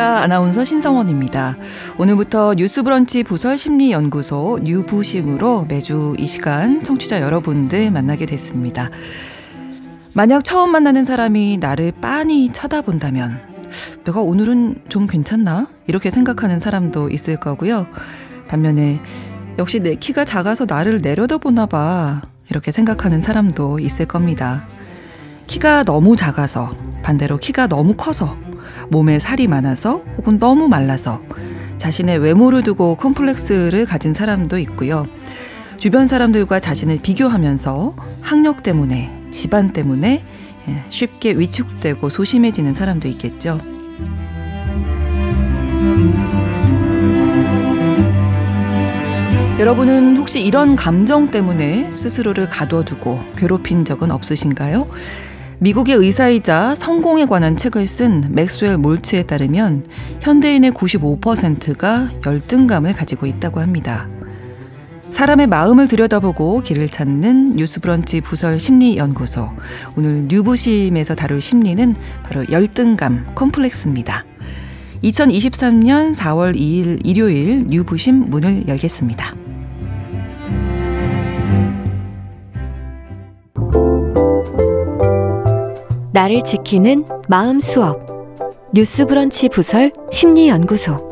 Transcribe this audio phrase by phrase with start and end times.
[0.00, 0.22] 안녕하십니까.
[0.22, 1.56] 아나운서 신성원입니다.
[1.98, 8.90] 오늘부터 뉴스브런치 부설 심리연구소 뉴부심으로 매주 이 시간 청취자 여러분들 만나게 됐습니다.
[10.14, 13.40] 만약 처음 만나는 사람이 나를 빤히 쳐다본다면
[14.04, 15.68] 내가 오늘은 좀 괜찮나?
[15.86, 17.86] 이렇게 생각하는 사람도 있을 거고요.
[18.48, 19.00] 반면에
[19.58, 22.22] 역시 내 키가 작아서 나를 내려다보나 봐.
[22.48, 24.66] 이렇게 생각하는 사람도 있을 겁니다.
[25.46, 28.36] 키가 너무 작아서 반대로 키가 너무 커서
[28.90, 31.22] 몸에 살이 많아서 혹은 너무 말라서
[31.78, 35.06] 자신의 외모를 두고 컴플렉스를 가진 사람도 있고요.
[35.78, 40.22] 주변 사람들과 자신을 비교하면서 학력 때문에, 집안 때문에
[40.68, 43.58] 예, 쉽게 위축되고 소심해지는 사람도 있겠죠.
[49.58, 54.86] 여러분은 혹시 이런 감정 때문에 스스로를 가둬두고 괴롭힌 적은 없으신가요?
[55.62, 59.84] 미국의 의사이자 성공에 관한 책을 쓴 맥스웰 몰츠에 따르면
[60.22, 64.08] 현대인의 95%가 열등감을 가지고 있다고 합니다.
[65.10, 69.50] 사람의 마음을 들여다보고 길을 찾는 뉴스브런치 부설 심리연구소.
[69.96, 74.24] 오늘 뉴부심에서 다룰 심리는 바로 열등감 컴플렉스입니다.
[75.04, 79.49] 2023년 4월 2일 일요일 뉴부심 문을 열겠습니다.
[86.12, 88.06] 나를 지키는 마음 수업
[88.72, 91.08] 뉴스 브런치 부설 심리 연구소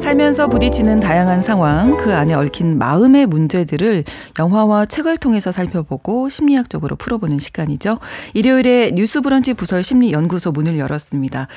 [0.00, 4.04] 살면서 부딪히는 다양한 상황, 그 안에 얽힌 마음의 문제들을
[4.38, 7.98] 영화와 책을 통해서 살펴보고 심리학적으로 풀어보는 시간이죠.
[8.32, 11.48] 일요일에 뉴스 브런치 부설 심리 연구소 문을 열었습니다.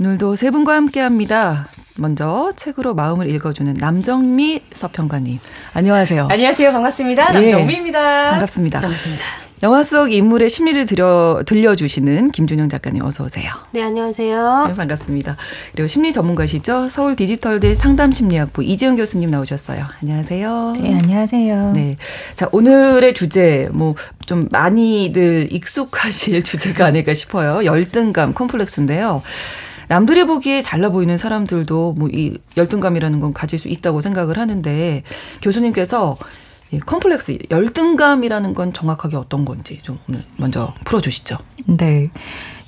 [0.00, 1.68] 오늘도 세 분과 함께 합니다.
[1.96, 5.38] 먼저 책으로 마음을 읽어주는 남정미 서평가님.
[5.74, 6.28] 안녕하세요.
[6.30, 6.72] 안녕하세요.
[6.72, 7.34] 반갑습니다.
[7.42, 8.30] 예, 남정미입니다.
[8.30, 8.80] 반갑습니다.
[8.80, 9.24] 반갑습니다.
[9.62, 13.52] 영화 속 인물의 심리를 들여, 들려주시는 김준영 작가님 어서 오세요.
[13.72, 14.68] 네, 안녕하세요.
[14.68, 15.36] 네, 반갑습니다.
[15.72, 16.88] 그리고 심리 전문가시죠.
[16.88, 19.84] 서울 디지털대 상담심리학부 이재영 교수님 나오셨어요.
[20.02, 20.74] 안녕하세요.
[20.80, 21.72] 네, 안녕하세요.
[21.74, 21.96] 네.
[22.34, 27.62] 자, 오늘의 주제, 뭐, 좀 많이들 익숙하실 주제가 아닐까 싶어요.
[27.66, 29.20] 열등감, 컴플렉스인데요.
[29.90, 35.02] 남들이 보기에 잘나 보이는 사람들도 뭐 이 열등감이라는 건 가질 수 있다고 생각을 하는데
[35.42, 36.16] 교수님께서
[36.72, 41.38] 이 컴플렉스 열등감이라는 건 정확하게 어떤 건지 좀 오늘 먼저 풀어주시죠.
[41.66, 42.10] 네.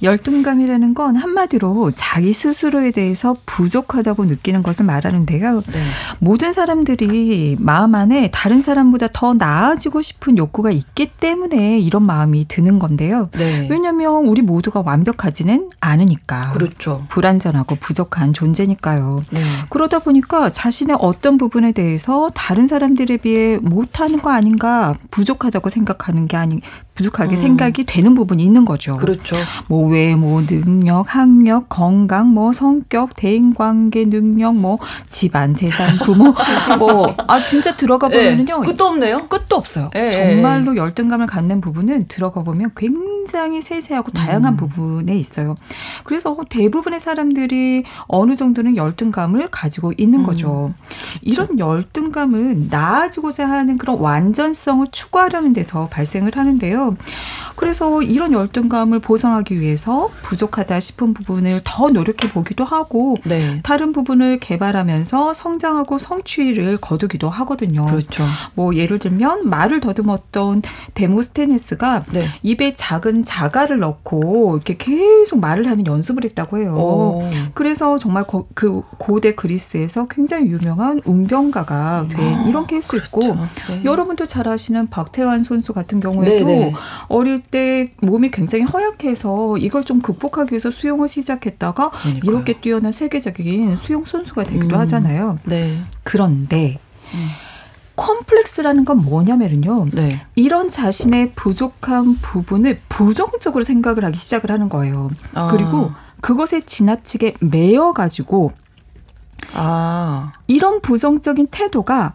[0.03, 5.63] 열등감이라는 건 한마디로 자기 스스로에 대해서 부족하다고 느끼는 것을 말하는데요.
[5.63, 5.83] 네.
[6.19, 12.79] 모든 사람들이 마음 안에 다른 사람보다 더 나아지고 싶은 욕구가 있기 때문에 이런 마음이 드는
[12.79, 13.29] 건데요.
[13.33, 13.69] 네.
[13.71, 16.51] 왜냐하면 우리 모두가 완벽하지는 않으니까.
[16.51, 17.05] 그렇죠.
[17.09, 19.25] 불완전하고 부족한 존재니까요.
[19.31, 19.41] 네.
[19.71, 26.37] 그러다 보니까 자신의 어떤 부분에 대해서 다른 사람들에 비해 못하는 거 아닌가 부족하다고 생각하는 게
[26.37, 26.61] 아니
[26.95, 27.37] 부족하게 음.
[27.37, 28.97] 생각이 되는 부분이 있는 거죠.
[28.97, 29.37] 그렇죠.
[29.69, 36.35] 뭐 외모, 능력, 학력, 건강, 뭐 성격, 대인관계 능력, 뭐 집안, 재산, 부모,
[36.79, 38.31] 뭐 아 진짜 들어가 네.
[38.31, 38.67] 보면요 네.
[38.67, 39.29] 끝도 없네요.
[39.29, 39.91] 끝도 없어요.
[39.95, 40.11] 네.
[40.11, 44.57] 정말로 열등감을 갖는 부분은 들어가 보면 굉장히 세세하고 다양한 음.
[44.57, 45.57] 부분에 있어요.
[46.05, 50.25] 그래서 대부분의 사람들이 어느 정도는 열등감을 가지고 있는 음.
[50.25, 50.75] 거죠.
[50.99, 51.19] 그렇죠.
[51.23, 56.97] 이런 열등감은 나아지고자 하는 그런 완전성을 추구하려는 데서 발생을 하는데요.
[57.57, 59.82] 그래서 이런 열등감을 보상하기 위해서
[60.23, 63.59] 부족하다 싶은 부분을 더 노력해 보기도 하고 네.
[63.63, 67.87] 다른 부분을 개발하면서 성장하고 성취를 거두기도 하거든요.
[67.87, 68.25] 그렇죠.
[68.55, 70.63] 뭐 예를 들면 말을 더듬었던
[70.95, 72.27] 데모스테네스가 네.
[72.43, 76.75] 입에 작은 자갈을 넣고 이렇게 계속 말을 하는 연습을 했다고 해요.
[76.75, 77.23] 오.
[77.55, 83.07] 그래서 정말 고, 그 고대 그리스에서 굉장히 유명한 웅변가가 된 아, 이런 케이스도 그렇죠.
[83.07, 83.37] 있고
[83.69, 83.83] 네.
[83.85, 86.65] 여러분도 잘 아시는 박태환 선수 같은 경우에도 네네.
[86.67, 86.73] 네.
[87.09, 92.31] 어릴 때 몸이 굉장히 허약해서 이걸 좀 극복하기 위해서 수영을 시작했다가 그러니까요.
[92.31, 94.81] 이렇게 뛰어난 세계적인 수영 선수가 되기도 음.
[94.81, 95.39] 하잖아요.
[95.45, 95.83] 네.
[96.05, 96.79] 그런데
[97.15, 97.29] 음.
[97.97, 99.89] 컴플렉스라는 건 뭐냐면요.
[99.93, 100.09] 네.
[100.35, 105.11] 이런 자신의 부족한 부분을 부정적으로 생각을 하기 시작을 하는 거예요.
[105.35, 105.49] 아.
[105.49, 108.53] 그리고 그것에 지나치게 매여 가지고
[109.55, 110.33] 아.
[110.47, 112.15] 이런 부정적인 태도가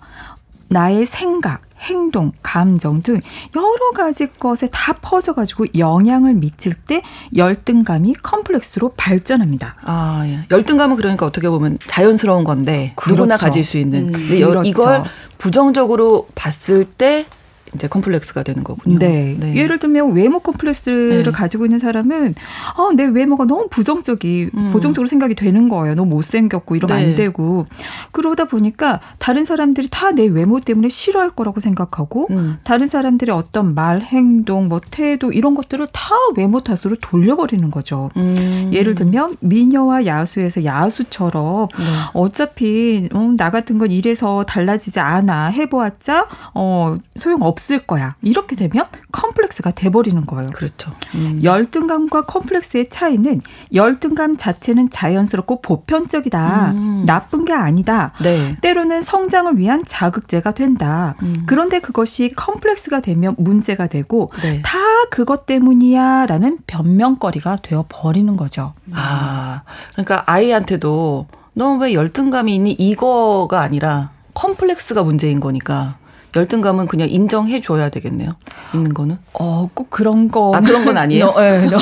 [0.70, 3.20] 나의 생각, 행동, 감정 등
[3.56, 7.02] 여러 가지 것에 다 퍼져가지고 영향을 미칠 때
[7.36, 9.76] 열등감이 컴플렉스로 발전합니다.
[9.82, 10.40] 아, 예.
[10.52, 13.22] 열등감은 그러니까 어떻게 보면 자연스러운 건데 그렇죠.
[13.22, 14.10] 누구나 가질 수 있는.
[14.10, 14.64] 음, 근데 그렇죠.
[14.64, 15.04] 이걸
[15.38, 17.26] 부정적으로 봤을 때
[17.76, 19.00] 이제 컴플렉스가 되는 거군요.
[19.00, 19.36] 네.
[19.40, 19.56] 네.
[19.56, 21.32] 예를 들면 외모 컴플렉스를 네.
[21.32, 22.36] 가지고 있는 사람은
[22.76, 24.68] 아, 내 외모가 너무 부정적이 음.
[24.70, 25.96] 부정적으로 생각이 되는 거예요.
[25.96, 27.04] 너무 못생겼고 이러면 네.
[27.04, 27.66] 안 되고
[28.12, 32.58] 그러다 보니까 다른 사람들이 다 내 외모 때문에 싫어할 거라고 생각하고 음.
[32.64, 38.10] 다른 사람들의 어떤 말, 행동, 뭐 태도 이런 것들을 다 외모 탓으로 돌려버리는 거죠.
[38.18, 38.72] 음.
[38.74, 41.86] 예를 들면 미녀와 야수에서 야수처럼 네.
[42.14, 47.57] 어차피 음, 나 같은 건 이래서 달라지지 않아 해보았자 어 소용 없.
[47.58, 48.16] 없을 거야.
[48.22, 50.50] 이렇게 되면 컴플렉스가 돼버리는 거예요.
[50.54, 50.92] 그렇죠.
[51.16, 51.42] 음.
[51.44, 53.42] 열등감과 컴플렉스의 차이는
[53.74, 56.72] 열등감 자체는 자연스럽고 보편적이다.
[56.72, 57.04] 음.
[57.06, 58.14] 나쁜 게 아니다.
[58.22, 58.56] 네.
[58.62, 61.16] 때로는 성장을 위한 자극제가 된다.
[61.24, 61.44] 음.
[61.48, 64.62] 그런데 그것이 컴플렉스가 되면 문제가 되고 네.
[64.62, 64.78] 다
[65.10, 68.74] 그것 때문이야 라는 변명거리가 되어 버리는 거죠.
[68.94, 69.64] 아,
[69.94, 72.72] 그러니까 아이한테도 너왜 열등감이 있니?
[72.74, 75.98] 이거가 아니라 컴플렉스가 문제인 거니까.
[76.38, 78.36] 열등감은 그냥 인정해 줘야 되겠네요.
[78.74, 79.18] 있는 거는.
[79.34, 80.52] 어, 꼭 그런 거.
[80.54, 81.26] 아, 그런 건 아니에요?
[81.26, 81.78] 너, 네, 너.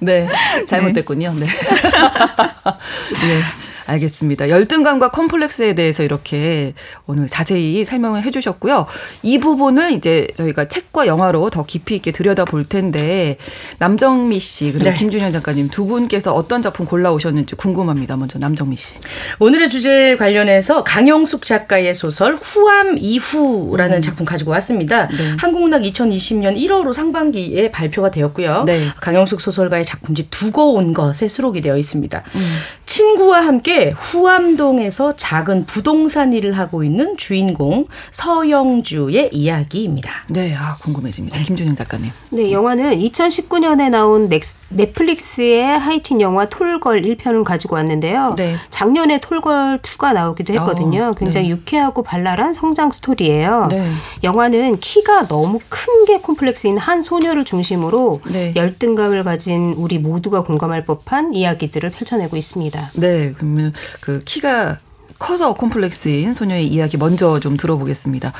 [0.00, 0.28] 네.
[0.66, 1.32] 잘못됐군요.
[1.34, 1.46] 네.
[3.22, 3.40] 네.
[3.88, 4.50] 알겠습니다.
[4.50, 6.74] 열등감과 컴플렉스에 대해서 이렇게
[7.06, 8.86] 오늘 자세히 설명을 해주셨고요.
[9.22, 13.38] 이 부분은 이제 저희가 책과 영화로 더 깊이 있게 들여다 볼 텐데
[13.78, 14.94] 남정미 씨 그리고 네.
[14.94, 18.16] 김준현 작가님 두 분께서 어떤 작품 골라 오셨는지 궁금합니다.
[18.16, 18.94] 먼저 남정미 씨.
[19.40, 24.02] 오늘의 주제 관련해서 강영숙 작가의 소설 후암 이후라는 음.
[24.02, 25.08] 작품 가지고 왔습니다.
[25.08, 25.16] 네.
[25.38, 28.64] 한국문학 2020년 1월로 상반기에 발표가 되었고요.
[28.64, 28.88] 네.
[29.00, 32.22] 강영숙 소설가의 작품집 두고 온 것에 수록이 되어 있습니다.
[32.34, 32.40] 음.
[32.84, 40.10] 친구와 함께 후암동에서 작은 부동산 일을 하고 있는 주인공 서영주의 이야기입니다.
[40.28, 41.38] 네, 아 궁금해집니다.
[41.40, 42.10] 김준영 작가님.
[42.30, 48.34] 네, 영화는 2019년에 나온 넥스, 넷플릭스의 하이틴 영화 톨걸 1편을 가지고 왔는데요.
[48.36, 48.56] 네.
[48.70, 51.08] 작년에 톨걸 2가 나오기도 했거든요.
[51.08, 51.52] 어, 굉장히 네.
[51.52, 53.68] 유쾌하고 발랄한 성장 스토리예요.
[53.70, 53.90] 네.
[54.24, 58.52] 영화는 키가 너무 큰 게 콤플렉스인 한 소녀를 중심으로 네.
[58.56, 62.48] 열등감을 가진 우리 모두가 공감할 법한 이야기들을 펼쳐내고 있습니다.
[62.58, 62.90] 있습니다.
[62.94, 63.67] 네, 그러면
[64.00, 64.78] 그 키가
[65.18, 68.32] 커서 콤플렉스인 소녀의 이야기 먼저 좀 들어보겠습니다.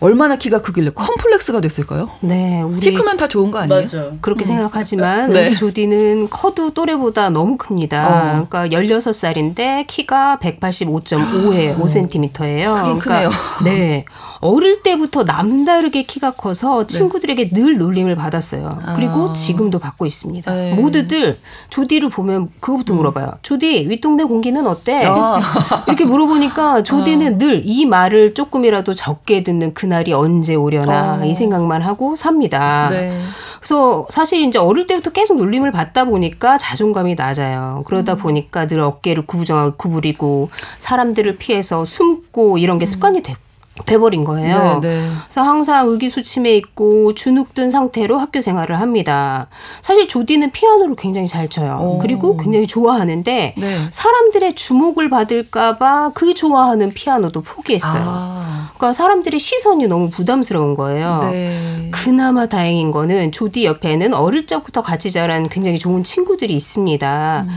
[0.00, 2.08] 얼마나 키가 크길래 컴플렉스가 됐을까요?
[2.20, 3.82] 네, 우리 키 크면 다 좋은 거 아니에요?
[3.82, 4.10] 맞아.
[4.20, 4.46] 그렇게 음.
[4.46, 5.46] 생각하지만 네.
[5.46, 8.08] 우리 조디는 커도 또래보다 너무 큽니다.
[8.40, 8.46] 어.
[8.48, 12.74] 그러니까 16살인데 키가 185.5에 5cm예요.
[12.74, 13.30] 크긴 그러니까 크네요.
[13.64, 14.04] 네.
[14.40, 16.86] 어릴 때부터 남다르게 키가 커서 네.
[16.86, 17.60] 친구들에게 네.
[17.60, 18.70] 늘 놀림을 받았어요.
[18.96, 19.32] 그리고 아.
[19.34, 20.50] 지금도 받고 있습니다.
[20.50, 20.74] 네.
[20.74, 21.36] 모두들
[21.68, 22.96] 조디를 보면 그거부터 음.
[22.96, 23.32] 물어봐요.
[23.42, 25.04] 조디 윗동네 공기는 어때?
[25.06, 25.38] 아.
[25.86, 27.36] 이렇게 물어보니까 조디는 아.
[27.36, 31.24] 늘이 말을 조금이라도 적게 듣는 그 날이 언제 오려나 아.
[31.24, 32.88] 이 생각만 하고 삽니다.
[32.90, 33.20] 네.
[33.58, 37.82] 그래서 사실 이제 어릴 때부터 계속 놀림을 받다 보니까 자존감이 낮아요.
[37.86, 38.18] 그러다 음.
[38.18, 40.48] 보니까 늘 어깨를 구부정 구부리고
[40.78, 43.49] 사람들을 피해서 숨고 이런 게 습관이 됐고
[43.86, 44.80] 돼버린 거예요.
[44.80, 45.10] 네, 네.
[45.24, 49.48] 그래서 항상 의기소침해 있고 주눅든 상태로 학교 생활을 합니다.
[49.82, 51.78] 사실 조디는 피아노를 굉장히 잘 쳐요.
[51.80, 51.98] 오.
[51.98, 53.78] 그리고 굉장히 좋아하는데 네.
[53.90, 58.02] 사람들의 주목을 받을까봐 그 좋아하는 피아노도 포기했어요.
[58.04, 58.70] 아.
[58.76, 61.28] 그러니까 사람들의 시선이 너무 부담스러운 거예요.
[61.30, 61.90] 네.
[61.90, 67.44] 그나마 다행인 거는 조디 옆에는 어릴 적부터 같이 자란 굉장히 좋은 친구들이 있습니다.
[67.46, 67.50] 음.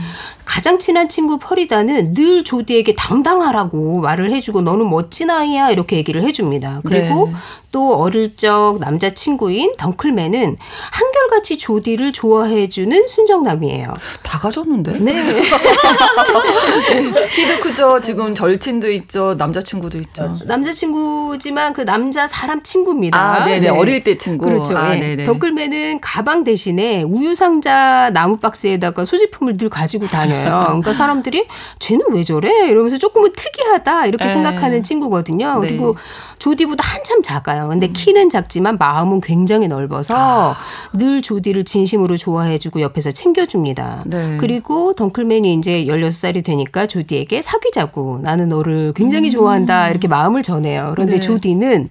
[0.44, 6.82] 가장 친한 친구 퍼리다는 늘 조디에게 당당하라고 말을 해주고 너는 멋진 아이야 이렇게 얘기를 해줍니다.
[6.84, 7.34] 그리고 네.
[7.74, 10.56] 또 어릴 적 남자친구인 덩클맨은
[10.92, 13.92] 한결같이 조디를 좋아해주는 순정남이에요.
[14.22, 14.92] 다 가졌는데?
[15.00, 15.42] 네.
[17.34, 18.00] 키도 크죠.
[18.00, 19.34] 지금 절친도 있죠.
[19.36, 20.38] 남자친구도 있죠.
[20.44, 23.18] 남자친구지만 그 남자 사람 친구입니다.
[23.18, 23.58] 아, 네네.
[23.58, 23.68] 네.
[23.70, 24.44] 어릴 때 친구.
[24.44, 24.76] 그렇죠.
[24.78, 25.24] 아, 네.
[25.24, 30.66] 덩클맨은 가방 대신에 우유 상자 나무 박스에다가 소지품을 늘 가지고 다녀요.
[30.66, 31.48] 그러니까 사람들이
[31.80, 32.68] 쟤는 왜 저래?
[32.68, 34.28] 이러면서 조금은 특이하다 이렇게 에.
[34.28, 34.32] 네.
[34.32, 35.58] 생각하는 친구거든요.
[35.58, 35.66] 네.
[35.66, 35.96] 그리고
[36.38, 37.63] 조디보다 한참 작아요.
[37.68, 37.92] 근데 음.
[37.92, 40.56] 키는 작지만 마음은 굉장히 넓어서 아.
[40.92, 44.02] 늘 조디를 진심으로 좋아해주고 옆에서 챙겨줍니다.
[44.06, 44.36] 네.
[44.38, 49.32] 그리고 덩클맨이 이제 16살이 되니까 조디에게 사귀자고 나는 너를 굉장히 음.
[49.32, 50.90] 좋아한다 이렇게 마음을 전해요.
[50.92, 51.20] 그런데 네.
[51.20, 51.90] 조디는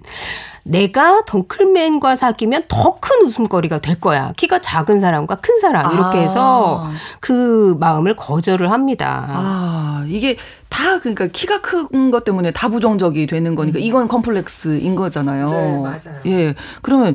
[0.66, 4.32] 내가 덩클맨과 사귀면 더 큰 웃음거리가 될 거야.
[4.36, 6.92] 키가 작은 사람과 큰 사람 이렇게 해서 아.
[7.20, 9.26] 그 마음을 거절을 합니다.
[9.28, 10.36] 아, 이게
[10.74, 13.80] 다 그러니까 키가 큰 것 때문에 다 부정적이 되는 거니까 음.
[13.80, 15.50] 이건 컴플렉스인 거잖아요.
[15.50, 16.20] 네, 맞아요.
[16.26, 16.54] 예.
[16.82, 17.14] 그러면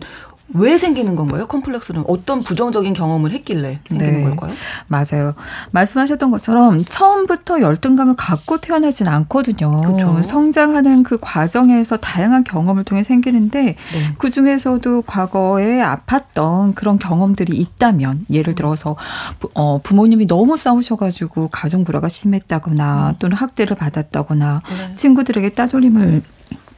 [0.53, 1.47] 왜 생기는 건가요?
[1.47, 4.51] 컴플렉스는 어떤 부정적인 경험을 했길래 생기는 네, 걸까요?
[4.87, 5.33] 맞아요.
[5.71, 9.81] 말씀하셨던 것처럼 처음부터 열등감을 갖고 태어나진 않거든요.
[9.81, 10.21] 그렇죠.
[10.21, 13.75] 성장하는 그 과정에서 다양한 경험을 통해 생기는데 네.
[14.17, 18.95] 그 중에서도 과거에 아팠던 그런 경험들이 있다면 예를 들어서
[19.39, 23.15] 부, 어, 부모님이 너무 싸우셔가지고 가정 불화가 심했다거나 음.
[23.19, 24.91] 또는 학대를 받았다거나 네.
[24.93, 26.23] 친구들에게 따돌림을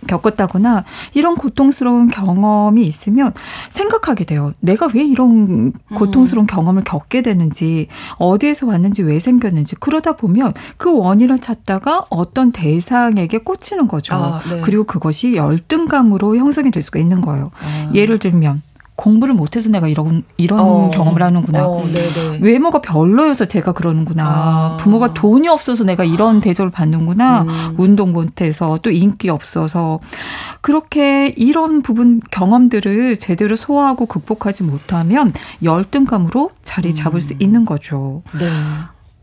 [0.08, 3.34] 겪었다거나 이런 고통스러운 경험이 있으면
[3.70, 4.54] 생각하게 돼요.
[4.60, 6.48] 내가 왜 이런 고통스러운 음.
[6.48, 9.76] 경험을 겪게 되는지, 어디에서 왔는지, 왜 생겼는지.
[9.76, 14.16] 그러다 보면 그 원인을 찾다가 어떤 대상에게 꽂히는 거죠.
[14.16, 14.62] 아, 네.
[14.62, 17.52] 그리고 그것이 열등감으로 형성이 될 수가 있는 거예요.
[17.62, 17.92] 아.
[17.94, 18.62] 예를 들면,
[19.02, 20.92] 공부를 못해서 내가 이런 이런 어.
[20.94, 21.66] 경험을 하는구나.
[21.66, 21.84] 어,
[22.40, 24.24] 외모가 별로여서 제가 그러는구나.
[24.24, 24.78] 아.
[24.80, 27.42] 부모가 돈이 없어서 내가 이런 대접을 받는구나.
[27.42, 27.76] 음.
[27.80, 30.00] 운동 못해서 또 인기 없어서
[30.62, 37.20] 그렇게 이런 부분 경험들을 제대로 소화하고 극복하지 못하면 열등감으로 자리 잡을 음.
[37.20, 38.22] 수 있는 거죠.
[38.38, 38.48] 네.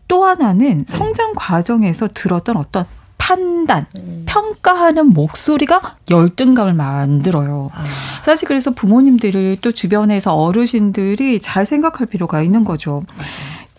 [0.08, 2.84] 또 하나는 성장 과정에서 들었던 어떤
[3.28, 4.24] 판단, 음.
[4.26, 7.70] 평가하는 목소리가 열등감을 만들어요.
[7.74, 7.84] 아.
[8.22, 13.02] 사실 그래서 부모님들을 또 주변에서 어르신들이 잘 생각할 필요가 있는 거죠.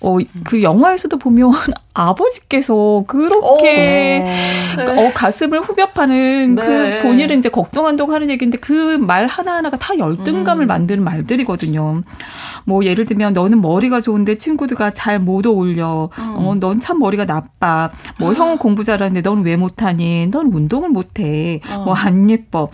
[0.01, 1.51] 어, 그 영화에서도 보면
[1.93, 4.23] 아버지께서 그렇게
[4.77, 5.07] 어, 네.
[5.07, 6.97] 어, 가슴을 후벼 파는 그 네.
[6.97, 10.67] 그 본인은 이제 걱정한다고 하는 얘기인데 그 말 하나하나가 다 열등감을 음.
[10.67, 12.03] 만드는 말들이거든요.
[12.65, 16.09] 뭐 예를 들면 너는 머리가 좋은데 친구들과 잘 못 어울려.
[16.17, 16.35] 음.
[16.37, 17.89] 어, 넌 참 머리가 나빠.
[18.19, 18.35] 뭐 음.
[18.35, 20.29] 형은 공부 잘하는데 넌 왜 못하니?
[20.31, 21.59] 넌 운동을 못해.
[21.73, 21.83] 어.
[21.83, 22.69] 뭐안 예뻐.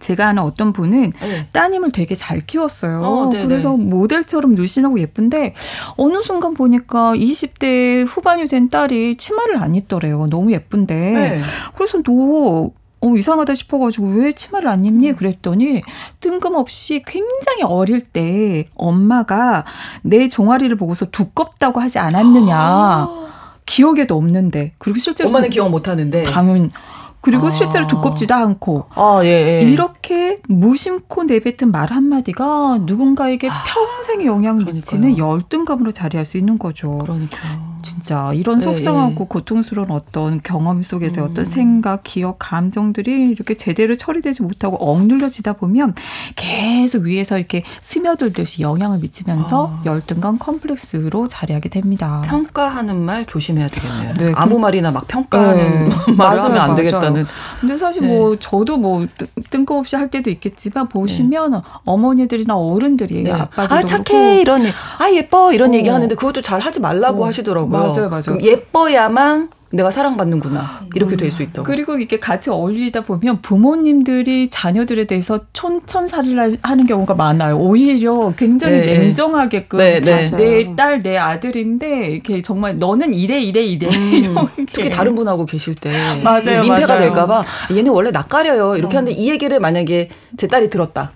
[0.00, 1.44] 제가 아는 어떤 분은 네.
[1.52, 3.02] 따님을 되게 잘 키웠어요.
[3.02, 5.54] 어, 그래서 모델처럼 늘씬하고 예쁜데
[5.96, 10.26] 어느 순간 보니까 20대 후반이 된 딸이 치마를 안 입더래요.
[10.26, 10.94] 너무 예쁜데.
[10.94, 11.38] 네.
[11.74, 15.14] 그래서 너 어, 이상하다 싶어가지고 왜 치마를 안 입니?
[15.14, 15.82] 그랬더니
[16.20, 19.64] 뜬금없이 굉장히 어릴 때 엄마가
[20.02, 23.08] 내 종아리를 보고서 두껍다고 하지 않았느냐.
[23.66, 24.72] 기억에도 없는데.
[24.78, 25.28] 그리고 실제로.
[25.28, 26.22] 엄마는 기억 못 하는데.
[26.24, 26.72] 당연,
[27.20, 27.50] 그리고 아.
[27.50, 29.70] 실제로 두껍지도 않고 아, 예, 예.
[29.70, 34.64] 이렇게 무심코 내뱉은 말 한마디가 누군가에게 아, 평생의 영향을.
[34.64, 36.98] 미치는 열등감으로 자리할 수 있는 거죠.
[36.98, 37.77] 그러니까요.
[37.82, 39.26] 진짜 이런 네, 속상하고 예.
[39.28, 41.30] 고통스러운 어떤 경험 속에서 음.
[41.30, 45.94] 어떤 생각, 기억, 감정들이 이렇게 제대로 처리되지 못하고 억눌려지다 보면
[46.36, 49.82] 계속 위에서 이렇게 스며들듯이 영향을 미치면서 아.
[49.86, 52.22] 열등감 컴플렉스로 자리하게 됩니다.
[52.26, 54.14] 평가하는 말 조심해야 되겠네요.
[54.14, 55.94] 네, 아무 그, 말이나 막 평가하는 네.
[56.16, 57.26] 말을 하면 안 되겠다는.
[57.60, 58.08] 근데 사실 네.
[58.08, 59.06] 뭐 저도 뭐
[59.50, 61.58] 뜬금없이 할 때도 있겠지만 보시면 네.
[61.84, 63.32] 어머니들이나 어른들이 네.
[63.32, 65.74] 아빠들도 아 착해 이런 아 예뻐 이런 어.
[65.74, 67.26] 얘기 하는데 그것도 잘 하지 말라고 어.
[67.26, 67.77] 하시더라고요.
[67.78, 68.22] 맞아요, 맞아요.
[68.24, 71.62] 그럼 예뻐야만 내가 사랑받는구나 이렇게 될 수 있다고.
[71.62, 77.58] 그리고 이게 같이 어울리다 보면 부모님들이 자녀들에 대해서 촌천살이를 하는 경우가 많아요.
[77.58, 78.98] 오히려 굉장히 네.
[78.98, 80.24] 냉정하게끔 네, 네.
[80.30, 84.34] 내딸 내 아들인데 이렇게 정말 너는 이래 이래 이래 음,
[84.72, 85.92] 특히 다른 분하고 계실 때
[86.24, 87.00] 맞아요, 민폐가 맞아요.
[87.00, 89.00] 될까봐 얘는 원래 낯가려요 이렇게 어.
[89.00, 90.08] 하는데 이 얘기를 만약에
[90.38, 91.12] 제 딸이 들었다.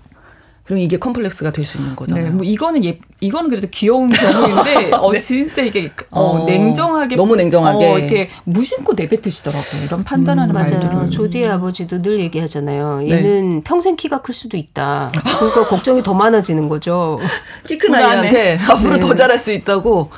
[0.65, 2.25] 그럼 이게 컴플렉스가 될 수 있는 거잖아요.
[2.25, 5.19] 네, 뭐 이거는 예, 이거는 그래도 귀여운 경우인데, 어, 네.
[5.19, 9.85] 진짜 이게 어, 어, 냉정하게 너무 냉정하게 어, 이렇게 무심코 내뱉으시더라고요.
[9.87, 10.81] 이런 판단하는 음, 말들을.
[10.85, 11.11] 맞아요.
[11.11, 13.01] 조디의 아버지도 늘 얘기하잖아요.
[13.01, 13.11] 네.
[13.11, 13.63] 얘는 네.
[13.65, 15.11] 평생 키가 클 수도 있다.
[15.39, 17.19] 그러니까 걱정이 더 많아지는 거죠.
[17.67, 18.99] 키 큰 아이한테 앞으로 네.
[19.01, 20.11] 더 잘할 수 있다고.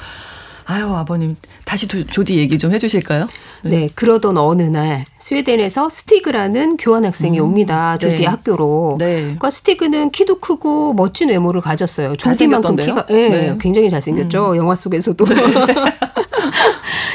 [0.66, 3.28] 아유 아버님 다시 조, 조디 얘기 좀 해주실까요?
[3.62, 3.70] 네.
[3.70, 3.88] 네.
[3.94, 7.98] 그러던 어느 날 스웨덴에서 스티그라는 교환 학생이 음, 옵니다.
[7.98, 8.26] 조디 네.
[8.26, 8.96] 학교로.
[8.98, 9.20] 네.
[9.22, 12.16] 그러니까 스티그는 키도 크고 멋진 외모를 가졌어요.
[12.16, 13.56] 조디만큼 키가 네, 네.
[13.60, 14.52] 굉장히 잘생겼죠.
[14.52, 14.56] 음.
[14.56, 15.24] 영화 속에서도.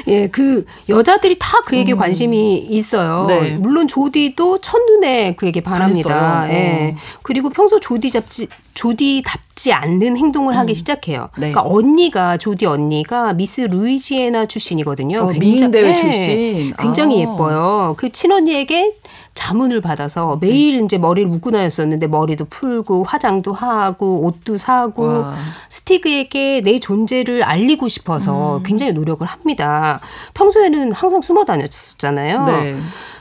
[0.06, 0.14] 네.
[0.14, 1.98] 예, 그 여자들이 다 그에게 음.
[1.98, 3.26] 관심이 있어요.
[3.28, 3.52] 네.
[3.52, 6.48] 물론 조디도 첫눈에 그에게 반합니다.
[6.52, 6.96] 예.
[6.96, 7.00] 어.
[7.22, 10.76] 그리고 평소 조디 잡지 조디답지 않는 행동을 하기 음.
[10.76, 11.30] 시작해요.
[11.38, 11.52] 네.
[11.52, 15.20] 그러니까 언니가 조디 언니가 미스 루이지애나 출신이거든요.
[15.20, 15.96] 어, 미인 대회 네.
[15.96, 16.74] 출신.
[16.80, 17.20] 굉장히 아.
[17.22, 17.96] 예뻐요.
[17.98, 18.94] 그 친언니에게
[19.40, 20.84] 자문을 받아서 매일 네.
[20.84, 25.36] 이제 머리를 묶고 다녔었는데 머리도 풀고 화장도 하고 옷도 사고 와.
[25.70, 28.64] 스티그에게 내 존재를 알리고 싶어서 음.
[28.64, 30.02] 굉장히 노력을 합니다.
[30.34, 32.46] 평소에는 항상 숨어 다녔었잖아요.
[32.48, 32.78] 네.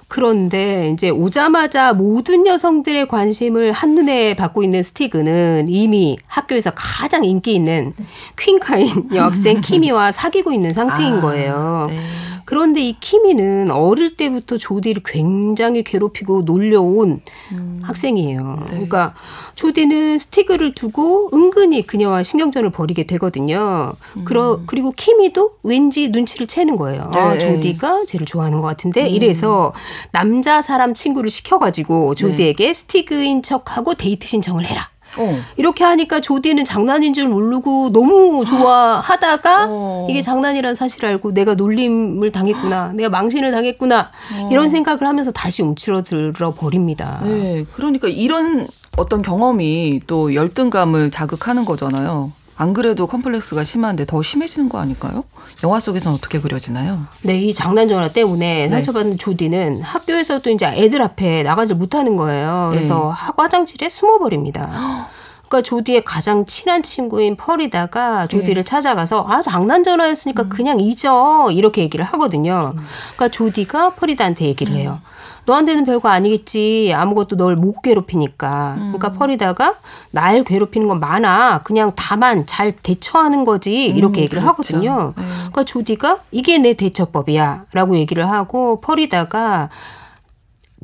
[0.08, 7.92] 그런데 이제 오자마자 모든 여성들의 관심을 한눈에 받고 있는 스티그는 이미 학교에서 가장 인기 있는
[8.36, 11.86] 퀸카인 여학생 키미와 사귀고 있는 상태인 아, 거예요.
[11.90, 12.00] 네.
[12.48, 17.20] 그런데 이 키미는 어릴 때부터 조디를 굉장히 괴롭히고 놀려온
[17.52, 17.80] 음.
[17.82, 18.56] 학생이에요.
[18.60, 18.66] 네.
[18.70, 19.14] 그러니까
[19.54, 23.92] 조디는 스티그를 두고 은근히 그녀와 신경전을 벌이게 되거든요.
[24.16, 24.24] 음.
[24.24, 27.10] 그러, 그리고 키미도 왠지 눈치를 채는 거예요.
[27.12, 27.20] 네.
[27.20, 29.08] 아, 조디가 쟤를 좋아하는 것 같은데 음.
[29.08, 29.74] 이래서
[30.10, 32.72] 남자 사람 친구를 시켜가지고 조디에게 네.
[32.72, 34.88] 스티그인 척하고 데이트 신청을 해라.
[35.18, 35.38] 어.
[35.56, 40.06] 이렇게 하니까 조디는 장난인 줄 모르고 너무 좋아하다가 어.
[40.08, 44.48] 이게 장난이란 사실을 알고 내가 놀림을 당했구나, 내가 망신을 당했구나 어.
[44.50, 47.20] 이런 생각을 하면서 다시 움츠러들어 버립니다.
[47.24, 52.32] 네, 그러니까 이런 어떤 경험이 또 열등감을 자극하는 거잖아요.
[52.60, 55.22] 안 그래도 컴플렉스가 심한데 더 심해지는 거 아닐까요?
[55.62, 56.98] 영화 속에서는 어떻게 그려지나요?
[57.22, 58.68] 네, 이 장난 전화 때문에 네.
[58.68, 62.68] 상처받는 조디는 학교에서도 이제 애들 앞에 나가지 못하는 거예요.
[62.72, 63.32] 그래서 네.
[63.36, 65.08] 화장실에 숨어버립니다.
[65.48, 68.64] 그러니까 조디의 가장 친한 친구인 펄이다가 조디를 네.
[68.64, 70.48] 찾아가서 아 장난 전화였으니까 음.
[70.48, 72.74] 그냥 잊어 이렇게 얘기를 하거든요.
[73.14, 74.98] 그러니까 조디가 펄이다한테 얘기를 해요.
[75.00, 75.17] 음.
[75.48, 76.92] 너한테는 별거 아니겠지.
[76.94, 78.74] 아무것도 널 못 괴롭히니까.
[78.76, 78.92] 음.
[78.92, 79.76] 그러니까 펄이다가
[80.10, 81.62] 날 괴롭히는 건 많아.
[81.64, 83.86] 그냥 다만 잘 대처하는 거지.
[83.86, 84.48] 이렇게 음, 얘기를 그렇죠.
[84.48, 85.14] 하거든요.
[85.16, 85.24] 네.
[85.24, 87.64] 그러니까 조디가 이게 내 대처법이야.
[87.72, 89.70] 라고 얘기를 하고 펄이다가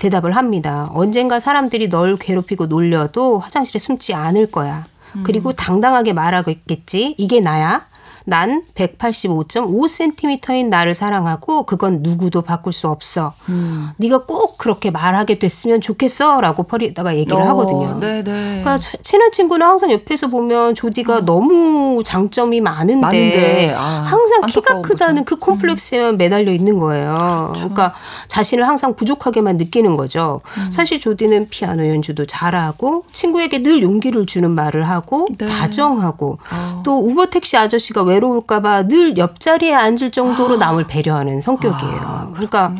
[0.00, 0.90] 대답을 합니다.
[0.94, 4.86] 언젠가 사람들이 널 괴롭히고 놀려도 화장실에 숨지 않을 거야.
[5.24, 5.54] 그리고 음.
[5.56, 7.14] 당당하게 말하겠지.
[7.18, 7.86] 이게 나야.
[8.26, 13.34] 난 185.5cm인 나를 사랑하고 그건 누구도 바꿀 수 없어.
[13.50, 13.90] 음.
[13.98, 18.00] 네가 꼭 그렇게 말하게 됐으면 좋겠어라고 펄이다가 얘기를 어, 하거든요.
[18.00, 18.22] 네네.
[18.22, 21.24] 그러니까 친한 친구는 항상 옆에서 보면 조디가 음.
[21.26, 23.74] 너무 장점이 많은데, 많은데.
[23.76, 25.36] 아, 항상 키가 크다는 거죠.
[25.36, 26.16] 그 콤플렉스에만 음.
[26.16, 27.50] 매달려 있는 거예요.
[27.52, 27.68] 그렇죠.
[27.68, 27.94] 그러니까
[28.28, 30.40] 자신을 항상 부족하게만 느끼는 거죠.
[30.56, 30.72] 음.
[30.72, 35.44] 사실 조디는 피아노 연주도 잘하고 친구에게 늘 용기를 주는 말을 하고 네.
[35.44, 36.82] 다정하고 어.
[36.84, 40.58] 또 우버 택시 아저씨가 왜 외로울까봐 늘 옆자리에 앉을 정도로 아.
[40.58, 42.00] 남을 배려하는 성격이에요.
[42.00, 42.74] 아, 그러니까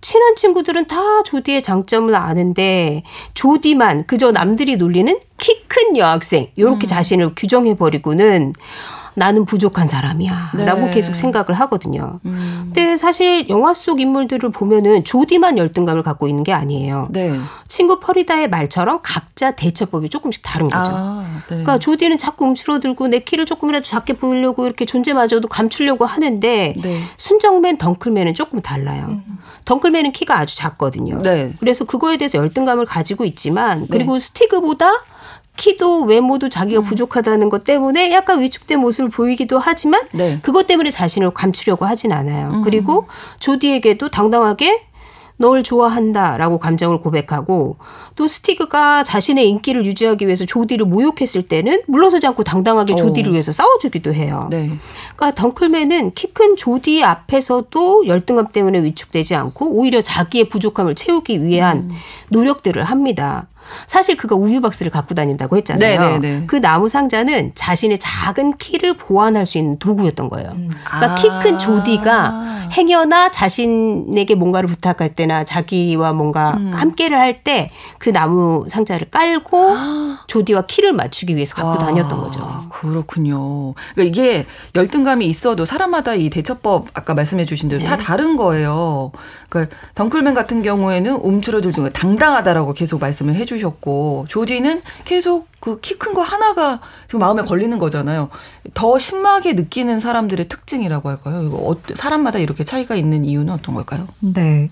[0.00, 6.86] 친한 친구들은 다 조디의 장점을 아는데 조디만 그저 남들이 놀리는 키 큰 여학생 이렇게 음.
[6.86, 8.52] 자신을 규정해 버리고는
[9.14, 10.52] 나는 부족한 사람이야.
[10.54, 10.64] 네.
[10.64, 12.20] 라고 계속 생각을 하거든요.
[12.24, 12.70] 음.
[12.74, 17.08] 근데 사실 영화 속 인물들을 보면은 조디만 열등감을 갖고 있는 게 아니에요.
[17.10, 17.38] 네.
[17.68, 20.92] 친구 퍼리다의 말처럼 각자 대처법이 조금씩 다른 거죠.
[20.94, 21.42] 아, 네.
[21.48, 27.00] 그러니까 조디는 자꾸 움츠러들고 내 키를 조금이라도 작게 보이려고 이렇게 존재마저도 감추려고 하는데 네.
[27.16, 29.06] 순정맨, 덩클맨은 조금 달라요.
[29.08, 29.38] 음.
[29.64, 31.20] 덩클맨은 키가 아주 작거든요.
[31.22, 31.54] 네.
[31.60, 34.18] 그래서 그거에 대해서 열등감을 가지고 있지만 그리고 네.
[34.20, 34.90] 스티그보다
[35.56, 36.82] 키도 외모도 자기가 음.
[36.82, 40.38] 부족하다는 것 때문에 약간 위축된 모습을 보이기도 하지만 네.
[40.42, 42.50] 그것 때문에 자신을 감추려고 하진 않아요.
[42.50, 42.62] 음.
[42.62, 43.06] 그리고
[43.40, 44.86] 조디에게도 당당하게
[45.38, 47.76] 널 좋아한다라고 감정을 고백하고
[48.14, 53.32] 또 스티그가 자신의 인기를 유지하기 위해서 조디를 모욕했을 때는 물러서지 않고 당당하게 조디를 오.
[53.32, 54.46] 위해서 싸워주기도 해요.
[54.50, 54.70] 네.
[55.16, 61.78] 그러니까 덩클맨은 키 큰 조디 앞에서도 열등감 때문에 위축되지 않고 오히려 자기의 부족함을 채우기 위한
[61.78, 61.90] 음.
[62.30, 63.48] 노력들을 합니다.
[63.86, 66.00] 사실 그가 우유 박스를 갖고 다닌다고 했잖아요.
[66.00, 66.18] 네네네.
[66.18, 66.46] 네, 네.
[66.46, 70.50] 그 나무 상자는 자신의 작은 키를 보완할 수 있는 도구였던 거예요.
[70.54, 70.70] 음.
[70.84, 71.14] 그러니까 아.
[71.16, 76.72] 키큰 조디가 행여나 자신에게 뭔가를 부탁할 때나 자기와 뭔가 음.
[76.74, 79.76] 함께를 할 때 그 나무 상자를 깔고
[80.26, 82.64] 조디와 키를 맞추기 위해서 갖고 아, 다녔던 거죠.
[82.70, 83.74] 그렇군요.
[83.94, 87.88] 그러니까 이게 열등감이 있어도 사람마다 이 대처법 아까 말씀해 주신 대로 네.
[87.88, 89.12] 다 다른 거예요.
[89.48, 95.96] 그러니까 덩클맨 같은 경우에는 움츠러들 중에 당당하다라고 계속 말씀을 해주 셨고 조디는 계속 그 키
[95.98, 98.30] 큰 거 하나가 지금 마음에 걸리는 거잖아요.
[98.74, 101.42] 더 심하게 느끼는 사람들의 특징이라고 할까요?
[101.44, 104.08] 이거 어, 사람마다 이렇게 차이가 있는 이유는 어떤 걸까요?
[104.20, 104.70] 네.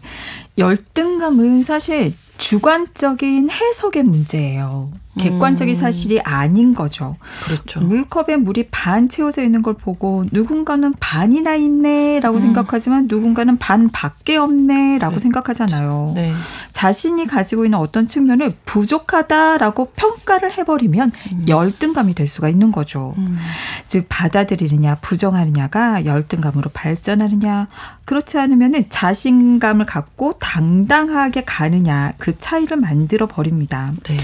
[0.59, 4.91] 열등감은 사실 주관적인 해석의 문제예요.
[5.21, 5.75] 객관적인 음.
[5.75, 7.17] 사실이 아닌 거죠.
[7.45, 7.81] 그렇죠.
[7.81, 12.41] 물컵에 물이 반 채워져 있는 걸 보고 누군가는 반이나 있네라고 음.
[12.41, 15.21] 생각하지만 누군가는 반밖에 없네라고 네.
[15.21, 16.13] 생각하잖아요.
[16.15, 16.33] 네.
[16.73, 21.45] 자신이 가지고 있는 어떤 측면을 부족하다라고 평가를 해버리면 음.
[21.49, 23.15] 열등감이 될 수가 있는 거죠.
[23.19, 23.39] 음.
[23.87, 27.69] 즉 받아들이느냐 부정하느냐가 열등감으로 발전하느냐
[28.05, 33.93] 그렇지 않으면은 자신감을 갖고 당당하게 가느냐 그 차이를 만들어 버립니다.
[34.09, 34.17] 네.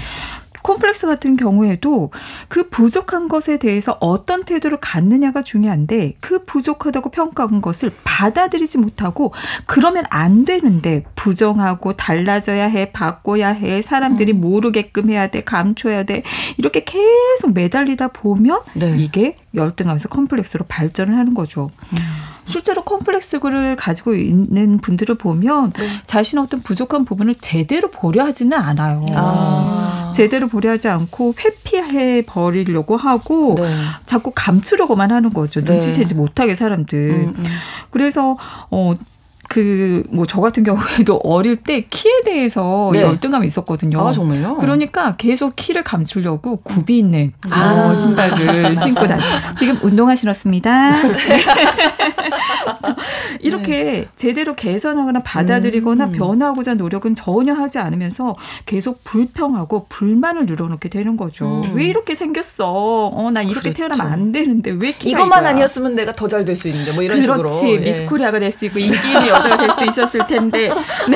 [0.67, 2.11] 콤플렉스 같은 경우에도
[2.49, 9.33] 그 부족한 것에 대해서 어떤 태도를 갖느냐가 중요한데 그 부족하다고 평가한 것을 받아들이지 못하고
[9.65, 14.41] 그러면 안 되는데 부정하고 달라져야 해, 바꿔야 해, 사람들이 음.
[14.41, 16.23] 모르게끔 해야 돼, 감춰야 돼.
[16.57, 18.95] 이렇게 계속 매달리다 보면 네.
[18.97, 21.71] 이게 열등하면서 컴플렉스로 발전을 하는 거죠.
[21.93, 22.26] 음.
[22.47, 25.87] 실제로 컴플렉스를 가지고 있는 분들을 보면 네.
[26.05, 29.05] 자신의 어떤 부족한 부분을 제대로 보려 하지는 않아요.
[29.13, 30.11] 아.
[30.13, 33.71] 제대로 보려 하지 않고 회피해 버리려고 하고 네.
[34.03, 35.63] 자꾸 감추려고만 하는 거죠.
[35.63, 35.73] 네.
[35.73, 36.97] 눈치채지 못하게 사람들.
[36.97, 37.43] 음, 음.
[37.91, 38.37] 그래서
[38.71, 38.95] 어
[39.47, 43.01] 그 뭐 저 같은 경우에도 어릴 때 키에 대해서 네.
[43.01, 43.99] 열등감이 있었거든요.
[44.05, 44.57] 아 정말요?
[44.57, 47.93] 그러니까 계속 키를 감추려고 굽이 있는 아.
[47.95, 49.21] 신발을 신고 다니.
[49.57, 51.01] 지금 운동화 신었습니다.
[53.41, 54.07] 이렇게 네.
[54.15, 56.11] 제대로 개선하거나 받아들이거나 음.
[56.11, 61.61] 변화하고자 노력은 전혀 하지 않으면서 계속 불평하고 불만을 늘어놓게 되는 거죠.
[61.65, 61.71] 음.
[61.75, 62.65] 왜 이렇게 생겼어?
[63.13, 63.77] 어, 나 이렇게 그렇죠.
[63.87, 67.59] 태어나면 안 되는데 왜 이것만 아니었으면 내가 더 잘 될 수 있는데 뭐 이런 그렇지.
[67.59, 67.81] 식으로.
[67.81, 70.69] 미스 코리아가 될 수 있고 인기인이 여자가 될 수도 있었을 텐데.
[70.69, 71.15] 네.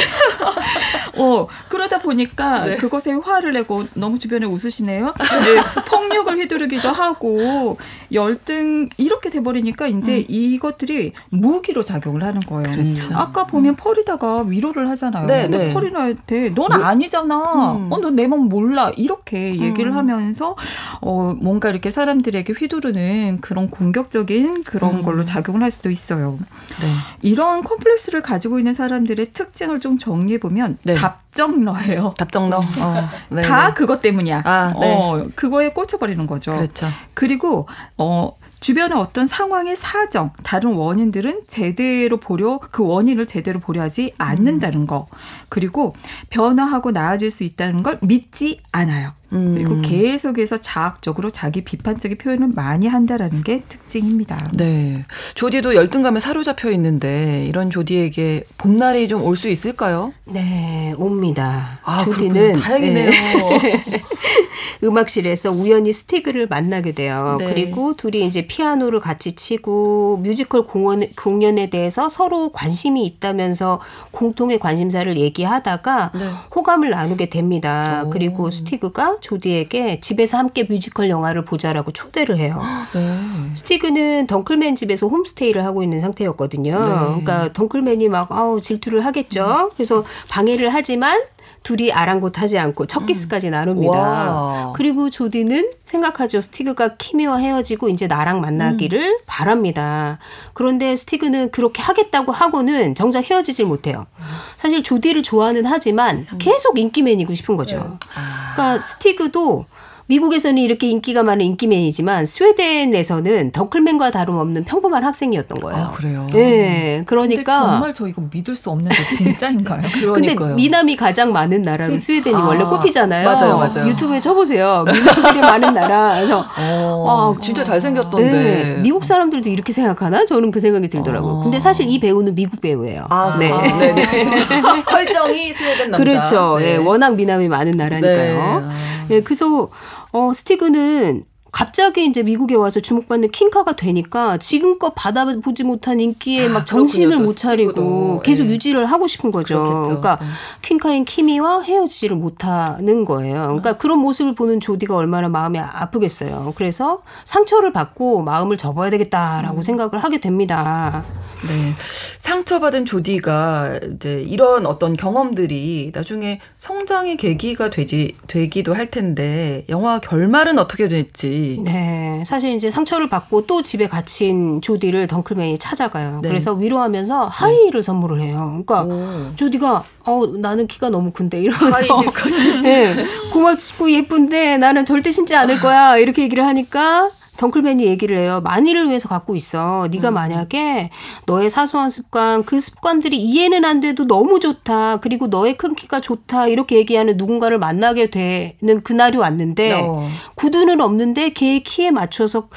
[1.18, 2.76] 어, 그러다 보니까 네.
[2.78, 5.06] 그것에 화를 내고 너무 주변에 웃으시네요.
[5.06, 7.78] 네, 폭력을 휘두르기도 하고
[8.12, 10.26] 열등 이렇게 돼버리니까 이제 음.
[10.28, 12.64] 이것들이 무기로 작용을 하는 거예요.
[12.64, 13.14] 그렇죠.
[13.14, 15.28] 아까 보면 펄이다가 위로를 하잖아요.
[15.28, 15.74] 네, 네.
[15.74, 16.86] 펄이나한테 넌 뭐?
[16.86, 17.74] 아니잖아.
[17.74, 17.92] 음.
[17.92, 18.92] 어, 넌내 몸 몰라.
[18.96, 19.98] 이렇게 얘기를 음.
[19.98, 20.56] 하면서
[21.02, 25.02] 어, 뭔가 이렇게 사람들에게 휘두르는 그런 공격적인 그런 음.
[25.04, 26.38] 걸로 작용을 할 수도 있어요.
[26.82, 26.88] 네.
[27.22, 30.95] 이런 컴플렉스 를 가지고 있는 사람들의 특징을 좀 정리해 보면 네.
[30.95, 32.13] 답정너예요.
[32.17, 32.58] 답정너.
[32.58, 33.74] 어, 네, 다 네.
[33.74, 34.41] 그것 때문이야.
[34.43, 34.93] 아, 네.
[34.93, 36.52] 어, 그거에 꽂혀버리는 거죠.
[36.54, 36.88] 그렇죠.
[37.13, 44.13] 그리고 어 주변의 어떤 상황의 사정, 다른 원인들은 제대로 보려 그 원인을 제대로 보려 하지
[44.19, 45.08] 않는다는 거.
[45.50, 45.95] 그리고
[46.30, 49.13] 변화하고 나아질 수 있다는 걸 믿지 않아요.
[49.34, 49.56] 음.
[49.58, 54.52] 그리고 계속해서 자학적으로 자기 비판적인 표현을 많이 한다라는 게 특징입니다.
[54.54, 55.06] 네.
[55.34, 60.13] 조디도 열등감에 사로잡혀 있는데 이런 조디에게 봄날이 좀 올 수 있을까요?
[60.26, 61.80] 네, 옵니다.
[61.84, 63.10] 아, 조디는 다행이네요.
[63.10, 63.84] 네.
[64.84, 67.38] 음악실에서 우연히 스티그를 만나게 돼요.
[67.39, 67.45] 네.
[67.45, 75.15] 그리고 둘이 이제 피아노를 같이 치고 뮤지컬 공연, 공연에 대해서 서로 관심이 있다면서 공통의 관심사를
[75.17, 76.30] 얘기하다가 네.
[76.56, 78.04] 호감을 나누게 됩니다.
[78.06, 78.10] 오.
[78.10, 82.62] 그리고 스티그가 조디에게 집에서 함께 뮤지컬 영화를 보자라고 초대를 해요.
[82.93, 83.17] 네.
[83.54, 86.80] 스티그는 덩클맨 집에서 홈스테이를 하고 있는 상태였거든요.
[86.80, 86.86] 네.
[86.86, 89.71] 그러니까 덩클맨이 막 아우 질투를 하겠죠.
[89.76, 91.19] 그래서 방해를 하지만
[91.63, 93.52] 둘이 아랑곳하지 않고 첫 키스까지 음.
[93.52, 93.97] 나눕니다.
[93.97, 94.74] 와.
[94.76, 96.41] 그리고 조디는 생각하죠.
[96.41, 99.17] 스티그가 키미와 헤어지고 이제 나랑 만나기를 음.
[99.28, 100.17] 바랍니다.
[100.54, 104.08] 그런데 스티그는 그렇게 하겠다고 하고는 정작 헤어지질 못해요.
[104.56, 106.38] 사실 조디를 좋아는 하지만 음.
[106.39, 107.78] 계속 인기맨이고 싶은 거죠.
[107.78, 108.08] 네.
[108.56, 109.65] 그러니까 스티그도
[110.12, 115.86] 미국에서는 이렇게 인기가 많은 인기맨이지만 스웨덴에서는 덩클맨과 다름없는 평범한 학생이었던 거예요.
[115.86, 116.28] 아, 그래요?
[116.34, 117.04] 네.
[117.06, 117.54] 그러니까.
[117.54, 119.84] 정말 저 이거 믿을 수 없는데 진짜인가요?
[120.13, 123.26] 근데 미남이 가장 많은 나라로 스웨덴이 아, 원래 꼽히잖아요.
[123.26, 123.88] 맞아요, 맞아요.
[123.88, 124.84] 유튜브에 쳐보세요.
[124.84, 126.15] 미남들이 많은 나라.
[126.15, 126.45] 그래서.
[126.58, 128.32] 어, 아, 진짜 잘생겼던데.
[128.32, 128.76] 네.
[128.82, 130.26] 미국 사람들도 이렇게 생각하나?
[130.26, 131.34] 저는 그 생각이 들더라고요.
[131.36, 131.43] 어.
[131.43, 133.06] 근데 사실 이 배우는 미국 배우예요.
[133.10, 133.50] 아, 네.
[133.50, 134.04] 아, 네네.
[134.86, 136.04] 설정이 스웨덴 남자.
[136.04, 136.58] 그렇죠.
[136.60, 136.74] 네.
[136.74, 136.78] 네.
[136.78, 138.60] 워낙 미남이 많은 나라니까요.
[138.60, 138.76] 네.
[139.08, 139.21] 네.
[139.21, 139.69] 그래서
[140.12, 147.20] 어, 스티그는 갑자기 이제 미국에 와서 주목받는 킹카가 되니까 지금껏 받아보지 못한 인기에 막 정신을
[147.20, 148.52] 못 차리고 계속 예.
[148.52, 149.58] 유지를 하고 싶은 거죠.
[149.58, 150.02] 그렇겠죠.
[150.02, 150.28] 그러니까 네.
[150.62, 153.44] 퀸카인 키미와 헤어지지를 못하는 거예요.
[153.44, 156.54] 그러니까 그런 모습을 보는 조디가 얼마나 마음이 아프겠어요.
[156.56, 159.64] 그래서 상처를 받고 마음을 접어야 되겠다라고 음.
[159.64, 161.04] 생각을 하게 됩니다.
[161.48, 161.74] 네.
[162.20, 170.60] 상처받은 조디가 이제 이런 어떤 경험들이 나중에 성장의 계기가 되지 되기도 할 텐데 영화 결말은
[170.60, 171.40] 어떻게 될지.
[171.63, 172.23] 네.
[172.25, 176.19] 사실 이제 상처를 받고 또 집에 갇힌 조디를 덩클맨이 찾아가요.
[176.21, 176.30] 네.
[176.30, 177.82] 그래서 위로하면서 하이힐을 네.
[177.82, 178.63] 선물을 해요.
[178.65, 179.36] 그러니까 오.
[179.36, 182.01] 조디가 어 나는 키가 너무 큰데 이러면서
[182.63, 183.06] 네.
[183.32, 185.97] 고맙고 예쁜데 나는 절대 신지 않을 거야.
[185.97, 187.10] 이렇게 얘기를 하니까
[187.41, 188.39] 덩클맨이 얘기를 해요.
[188.43, 189.88] 만일을 위해서 갖고 있어.
[189.91, 190.13] 네가 음.
[190.13, 190.91] 만약에
[191.25, 194.97] 너의 사소한 습관, 그 습관들이 이해는 안 돼도 너무 좋다.
[194.97, 196.45] 그리고 너의 큰 키가 좋다.
[196.45, 200.08] 이렇게 얘기하는 누군가를 만나게 되는 그날이 왔는데 어.
[200.36, 202.47] 구두는 없는데 걔의 키에 맞춰서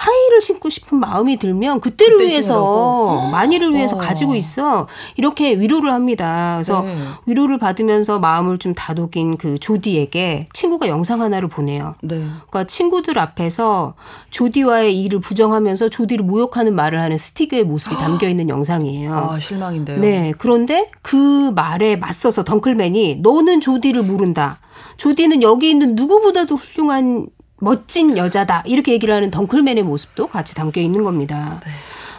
[0.00, 3.28] 하이를 신고 싶은 마음이 들면 그때를 그때 위해서 신으라고.
[3.30, 3.98] 만일을 위해서 어.
[3.98, 6.54] 가지고 있어 이렇게 위로를 합니다.
[6.56, 6.96] 그래서 네.
[7.26, 11.96] 위로를 받으면서 마음을 좀 다독인 그 조디에게 친구가 영상 하나를 보내요.
[12.00, 12.16] 네.
[12.16, 13.92] 그러니까 친구들 앞에서
[14.30, 19.14] 조디와의 일을 부정하면서 조디를 모욕하는 말을 하는 스티그의 모습이 담겨 있는 영상이에요.
[19.14, 20.00] 아 실망인데요.
[20.00, 20.32] 네.
[20.38, 24.60] 그런데 그 말에 맞서서 덩클맨이 너는 조디를 모른다.
[24.96, 27.26] 조디는 여기 있는 누구보다도 훌륭한
[27.60, 31.60] 멋진 여자다 이렇게 얘기를 하는 덩클맨의 모습도 같이 담겨 있는 겁니다.
[31.64, 31.70] 네.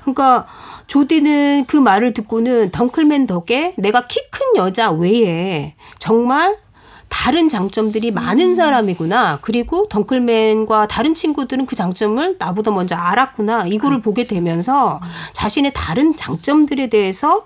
[0.01, 0.47] 그러니까
[0.87, 6.57] 조디는 그 말을 듣고는 덩클맨 덕에 내가 키 큰 여자 외에 정말
[7.09, 8.53] 다른 장점들이 많은 음.
[8.53, 9.39] 사람이구나.
[9.41, 13.67] 그리고 덩클맨과 다른 친구들은 그 장점을 나보다 먼저 알았구나.
[13.67, 14.01] 이거를 그렇지.
[14.03, 15.07] 보게 되면서 음.
[15.33, 17.45] 자신의 다른 장점들에 대해서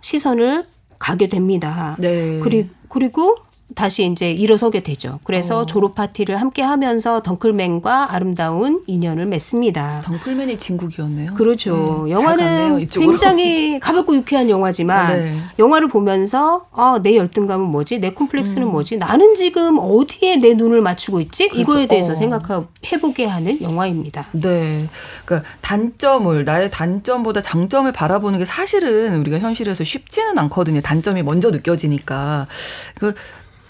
[0.00, 0.66] 시선을
[0.98, 1.96] 가게 됩니다.
[1.98, 2.40] 네.
[2.42, 3.36] 그리고 그리고
[3.78, 5.20] 다시 이제 일어서게 되죠.
[5.22, 5.66] 그래서 어.
[5.66, 10.00] 졸업 파티를 함께 하면서 덩클맨과 아름다운 인연을 맺습니다.
[10.00, 11.34] 덩클맨이 진국이었네요.
[11.34, 12.02] 그렇죠.
[12.04, 15.38] 네, 영화는 굉장히 가볍고 유쾌한 영화지만 아, 네.
[15.60, 18.00] 영화를 보면서 아, 내 열등감은 뭐지?
[18.00, 18.72] 내 콤플렉스는 음.
[18.72, 18.96] 뭐지?
[18.96, 21.48] 나는 지금 어디에 내 눈을 맞추고 있지?
[21.48, 21.62] 그렇죠.
[21.62, 22.16] 이거에 대해서 어.
[22.16, 24.26] 생각해보게 하는 영화입니다.
[24.32, 24.86] 네.
[25.24, 30.80] 그러니까 단점을 나의 단점보다 장점을 바라보는 게 사실은 우리가 현실에서 쉽지는 않거든요.
[30.80, 32.48] 단점이 먼저 느껴지니까.
[32.96, 33.14] 그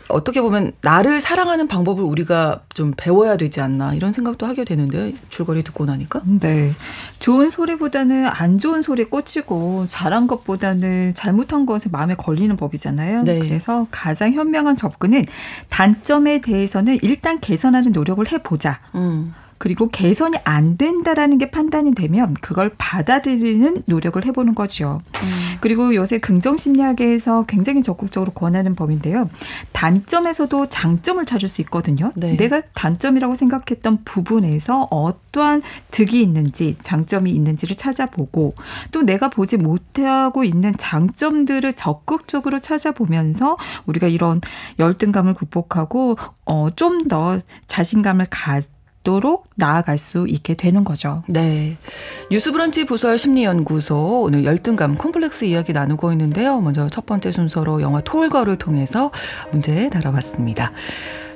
[0.08, 5.62] 어떻게 보면 나를 사랑하는 방법을 우리가 좀 배워야 되지 않나 이런 생각도 하게 되는데 줄거리
[5.62, 6.22] 듣고 나니까.
[6.40, 6.72] 네.
[7.18, 13.22] 좋은 소리보다는 안 좋은 소리에 꽂히고 잘한 것보다는 잘못한 것에 마음에 걸리는 법이잖아요.
[13.24, 13.38] 네.
[13.38, 15.24] 그래서 가장 현명한 접근은
[15.68, 18.80] 단점에 대해서는 일단 개선하는 노력을 해보자.
[18.94, 19.34] 음.
[19.58, 25.00] 그리고 개선이 안 된다라는 게 판단이 되면 그걸 받아들이는 노력을 해보는 거죠.
[25.22, 25.28] 음.
[25.60, 29.28] 그리고 요새 긍정 심리학에서 굉장히 적극적으로 권하는 법인데요.
[29.72, 32.12] 단점에서도 장점을 찾을 수 있거든요.
[32.14, 32.36] 네.
[32.36, 38.54] 내가 단점이라고 생각했던 부분에서 어떠한 득이 있는지 장점이 있는지를 찾아보고
[38.92, 44.40] 또 내가 보지 못하고 있는 장점들을 적극적으로 찾아보면서 우리가 이런
[44.78, 48.60] 열등감을 극복하고 어, 좀 더 자신감을 가
[49.00, 51.22] 있도록 나아갈 수 있게 되는 거죠.
[51.28, 51.76] 네.
[52.30, 56.60] 뉴스브런치 부설 심리연구소 오늘 열등감 콤플렉스 이야기 나누고 있는데요.
[56.60, 59.10] 먼저 첫 번째 순서로 영화 톨거를 통해서
[59.50, 60.72] 문제 다뤄봤습니다.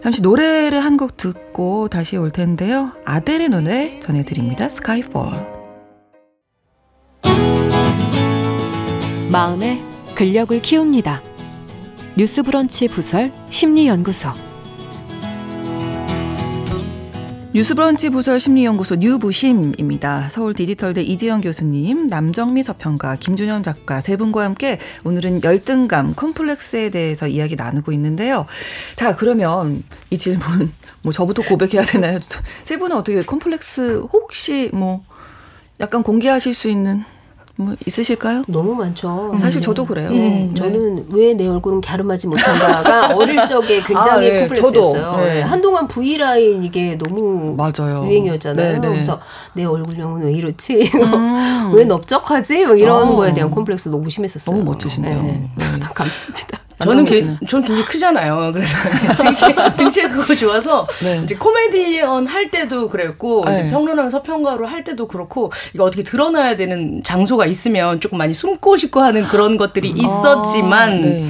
[0.03, 2.93] 잠시 노래를 한 곡 듣고 다시 올 텐데요.
[3.05, 4.69] 아델의 노래 전해드립니다.
[4.69, 5.63] 스카이폴.
[9.31, 9.81] 마음의
[10.15, 11.23] 근력을 키웁니다.
[12.19, 14.52] 뉴스브런치 부설 심리연구소
[17.55, 20.31] 뉴스브런치 부설 심리연구소 뉴부심입니다.
[20.31, 27.29] 서울 디지털대 이지영 교수님, 남정미 서평가, 김준현 작가 세 분과 함께 오늘은 열등감, 컴플렉스에 대해서
[27.29, 28.47] 이야기 나누고 있는데요.
[28.97, 30.73] 자, 그러면 이 질문
[31.05, 32.21] 뭐 저부터 고백해야 되나요?
[32.65, 35.05] 세 분은 어떻게 컴플렉스 혹시 뭐
[35.79, 37.05] 약간 공개하실 수 있는
[37.57, 38.45] 뭐 있으실까요?
[38.49, 39.35] 너무 많죠.
[39.39, 39.63] 사실 음.
[39.63, 40.09] 저도 그래요.
[40.09, 40.51] 음, 네.
[40.55, 44.41] 저는 왜 내 얼굴은 갸름하지 못한가가 어릴 적에 굉장히 아, 네.
[44.49, 45.17] 콤플렉스였어요.
[45.25, 45.41] 네.
[45.43, 48.05] 한동안 V 라인 이게 너무 맞아요.
[48.05, 48.73] 유행이었잖아요.
[48.75, 48.89] 네, 네.
[48.89, 49.21] 그래서
[49.55, 50.91] 내 얼굴형은 왜 이렇지?
[50.95, 51.73] 음.
[51.77, 52.67] 왜 넓적하지?
[52.67, 53.17] 뭐 이런 어.
[53.17, 54.57] 거에 대한 콤플렉스 너무 심했었어요.
[54.57, 55.23] 너무 멋지신데요.
[55.23, 55.51] 네.
[55.95, 56.59] 감사합니다.
[56.83, 58.51] 저는 게, 저는 굉장히 크잖아요.
[58.53, 58.77] 그래서
[59.23, 61.21] 등치 등치가 그거 좋아서 네.
[61.25, 63.53] 이제 코미디언 할 때도 그랬고 네.
[63.53, 68.77] 이제 평론하는 서평가로 할 때도 그렇고 이거 어떻게 드러나야 되는 장소가 있으면 조금 많이 숨고
[68.77, 71.29] 싶고 하는 그런 것들이 아, 있었지만 아, 네.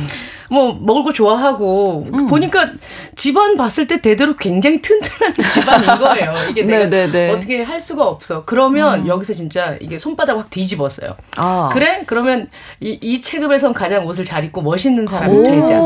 [0.52, 2.26] 뭐 먹을 거 좋아하고 음.
[2.26, 2.70] 보니까
[3.16, 6.30] 집안 봤을 때 대대로 굉장히 튼튼한 집안인 거예요.
[6.50, 7.06] 이게 내가 네네네.
[7.06, 7.30] 네, 네.
[7.30, 8.44] 어떻게 할 수가 없어.
[8.44, 9.06] 그러면 음.
[9.08, 11.14] 여기서 진짜 이게 손바닥 확 뒤집었어요.
[11.36, 11.68] 아.
[11.72, 12.02] 그래?
[12.06, 12.48] 그러면
[12.80, 15.78] 이, 이 체급에선 가장 옷을 잘 입고 멋있는 사람이 되자.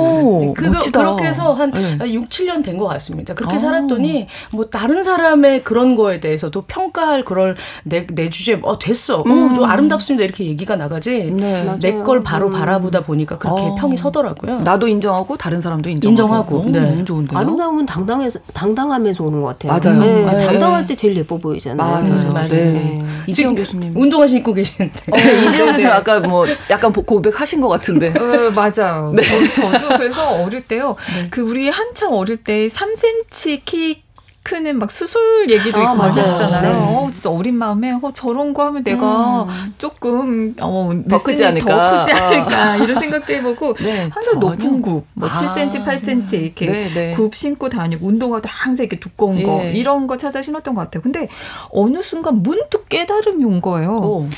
[0.55, 2.13] 그거 그렇게 해서 한 네.
[2.13, 3.33] 6, 7년 된 것 같습니다.
[3.35, 3.59] 그렇게 아.
[3.59, 9.23] 살았더니 뭐 다른 사람의 그런 거에 대해서도 평가할 그럴 내, 내 주제 어 됐어.
[9.27, 9.53] 음.
[9.53, 10.25] 어, 좀 아름답습니다.
[10.25, 11.31] 이렇게 얘기가 나가지.
[11.33, 11.65] 네.
[11.81, 12.53] 내걸 바로 음.
[12.53, 13.75] 바라보다 보니까 그렇게 어.
[13.77, 14.56] 평이 서더라고요.
[14.65, 16.59] 나도 인정하고 다른 사람도 인정하고.
[16.59, 16.71] 인정하고.
[16.71, 16.81] 네.
[16.81, 17.39] 너무 좋은데요.
[17.39, 19.79] 아름다움은 당당해서 당당하면서 오는 것 같아요.
[19.79, 20.01] 맞아요.
[20.01, 20.25] 네.
[20.25, 20.47] 네.
[20.47, 21.77] 당당할 때 제일 예뻐 보이잖아요.
[21.77, 22.33] 맞아요.
[22.33, 22.49] 맞아요.
[22.49, 22.57] 네.
[22.73, 22.99] 네.
[23.27, 25.01] 이지영 교수님 운동화 신고 계시는데.
[25.13, 28.11] 어, 이지영 교수님 아까 뭐 약간 고백하신 것 같은데.
[28.11, 29.13] 어, 맞아요.
[29.15, 29.23] 네.
[29.55, 30.97] 저도 그래서 어릴 때요.
[31.31, 34.06] 그 우리 한참 어릴 때 3cm 키
[34.47, 36.63] 크는 막 수술 얘기도 있고 아, 하셨잖아요.
[36.63, 36.79] 네.
[36.79, 39.75] 어, 진짜 어린 마음에 어, 저런 거 하면 내가 음.
[39.77, 42.77] 조금 어, 더 크지 않을까, 더 크지 않을까 어.
[42.77, 44.39] 이런 생각도 해보고 네, 항상.
[44.39, 47.13] 높은 굽, 뭐 아, 7cm, 8cm 이렇게 네, 네.
[47.13, 49.43] 굽 신고 다니고 운동화도 항상 이렇게 두꺼운 예.
[49.43, 51.03] 거 이런 거 찾아 신었던 것 같아요.
[51.03, 51.27] 근데
[51.71, 53.97] 어느 순간 문득 깨달음이 온 거예요.
[53.97, 54.29] 오.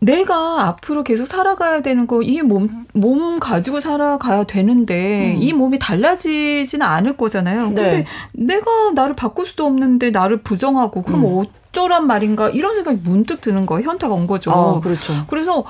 [0.00, 5.42] 내가 앞으로 계속 살아가야 되는 거 이 몸 몸 가지고 살아가야 되는데 음.
[5.42, 7.66] 이 몸이 달라지지는 않을 거잖아요.
[7.66, 8.04] 근데 네.
[8.32, 11.44] 내가 나를 바꿀 수도 없는데 나를 부정하고 그럼 음.
[11.76, 13.86] 어쩌란 말인가 이런 생각이 문득 드는 거예요.
[13.86, 14.50] 현타가 온 거죠.
[14.50, 15.12] 아, 그렇죠.
[15.28, 15.62] 그래서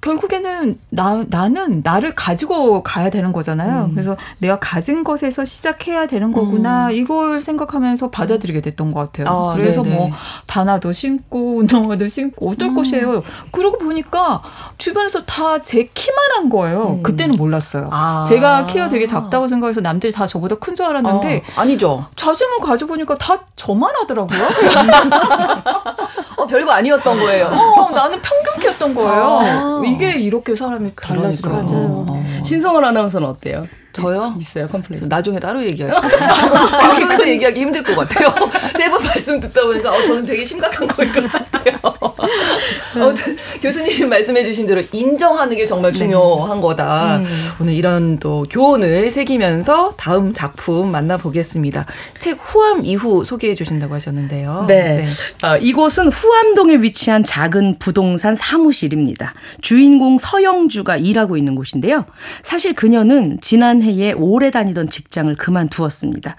[0.00, 3.84] 결국에는 나, 나는 나를 가지고 가야 되는 거잖아요.
[3.84, 3.90] 음.
[3.94, 6.86] 그래서 내가 가진 것에서 시작해야 되는 거구나.
[6.88, 6.92] 음.
[6.92, 9.26] 이걸 생각하면서 받아들이게 됐던 것 같아요.
[9.28, 9.94] 아, 그래서 네네.
[9.94, 10.10] 뭐
[10.48, 12.74] 단화도 신고 운동화도 신고 어떨 음.
[12.74, 13.22] 것이에요.
[13.52, 14.42] 그러고 보니까
[14.78, 16.94] 주변에서 다 제 키만 한 거예요.
[16.96, 17.02] 음.
[17.04, 17.88] 그때는 몰랐어요.
[17.92, 18.24] 아.
[18.26, 22.06] 제가 키가 되게 작다고 생각해서 남들이 다 저보다 큰 줄 알았는데 아, 아니죠.
[22.16, 24.38] 자신을 가져보니까 다 저만 하더라고요.
[26.36, 27.46] 어, 별거 아니었던 거예요.
[27.46, 29.38] 어, 나는 평균 키였던 거예요.
[29.40, 29.82] 아.
[29.86, 31.64] 이게 이렇게 사람이 달라지더라고요.
[31.64, 32.06] 맞아요.
[32.08, 32.22] 어.
[32.44, 33.66] 신성을 아나운서는 어때요?
[33.92, 34.34] 저요?
[34.40, 35.04] 있어요, 컴플렉스.
[35.04, 36.00] 나중에 따로 얘기할게요.
[36.80, 38.28] 방송에서 얘기하기 힘들 것 같아요.
[38.74, 41.76] 세 번 말씀 듣다 보니까 어, 저는 되게 심각한 거일 것 같아요.
[42.96, 45.98] 아무튼 교수님 말씀해 주신 대로 인정하는 게 정말 네.
[45.98, 46.62] 중요한 네.
[46.62, 47.16] 거다.
[47.18, 47.26] 음.
[47.60, 51.84] 오늘 이런 또 교훈을 새기면서 다음 작품 만나보겠습니다.
[52.18, 54.64] 책 후암 이후 소개해 주신다고 하셨는데요.
[54.68, 55.04] 네.
[55.06, 55.46] 네.
[55.46, 59.34] 어, 이곳은 후암동에 위치한 작은 부동산 사무실입니다.
[59.60, 62.06] 주인공 서영주가 일하고 있는 곳인데요.
[62.42, 66.36] 사실 그녀는 지난 해에 오래 다니던 직장을 그만두었습니다.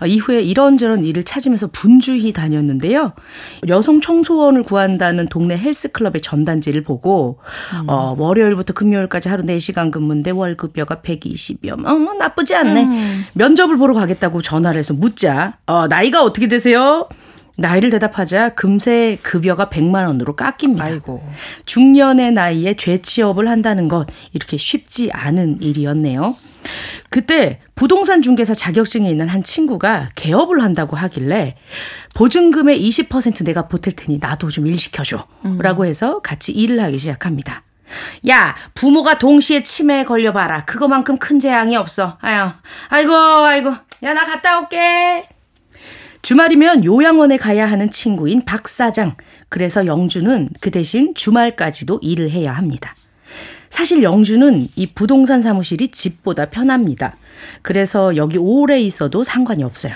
[0.00, 3.12] 어, 이후에 이런저런 일을 찾으면서 분주히 다녔는데요.
[3.68, 7.38] 여성 청소원을 구한다는 동네 헬스 클럽의 전단지를 보고
[7.74, 7.88] 음.
[7.88, 11.84] 어, 월요일부터 금요일까지 하루 4시간 근무인데 월급여가 120여.
[11.86, 12.84] 어, 뭐 나쁘지 않네.
[12.84, 13.24] 음.
[13.34, 15.58] 면접을 보러 가겠다고 전화를 해서 묻자.
[15.66, 17.08] 어, 나이가 어떻게 되세요?
[17.56, 20.84] 나이를 대답하자 금세 급여가 100만 원으로 깎입니다.
[20.84, 21.26] 아이고.
[21.64, 26.36] 중년의 나이에 죄취업을 한다는 것 이렇게 쉽지 않은 일이었네요.
[27.10, 31.56] 그때 부동산 중개사 자격증이 있는 한 친구가 개업을 한다고 하길래
[32.14, 35.26] 보증금의 20% 내가 보탤 테니 나도 좀 일 시켜줘.
[35.44, 35.58] 음.
[35.58, 37.62] 라고 해서 같이 일을 하기 시작합니다.
[38.28, 40.64] 야, 부모가 동시에 치매에 걸려봐라.
[40.64, 42.18] 그거만큼 큰 재앙이 없어.
[42.20, 42.50] 아유,
[42.88, 43.72] 아이고, 아이고.
[44.02, 45.24] 야, 나 갔다 올게.
[46.26, 49.14] 주말이면 요양원에 가야 하는 친구인 박 사장.
[49.48, 52.96] 그래서 영주는 그 대신 주말까지도 일을 해야 합니다.
[53.70, 57.16] 사실 영주는 이 부동산 사무실이 집보다 편합니다.
[57.62, 59.94] 그래서 여기 오래 있어도 상관이 없어요.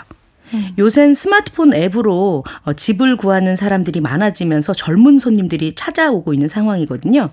[0.54, 0.70] 음.
[0.78, 7.30] 요샌 스마트폰 앱으로 어, 집을 구하는 사람들이 많아지면서 젊은 손님들이 찾아오고 있는 상황이거든요.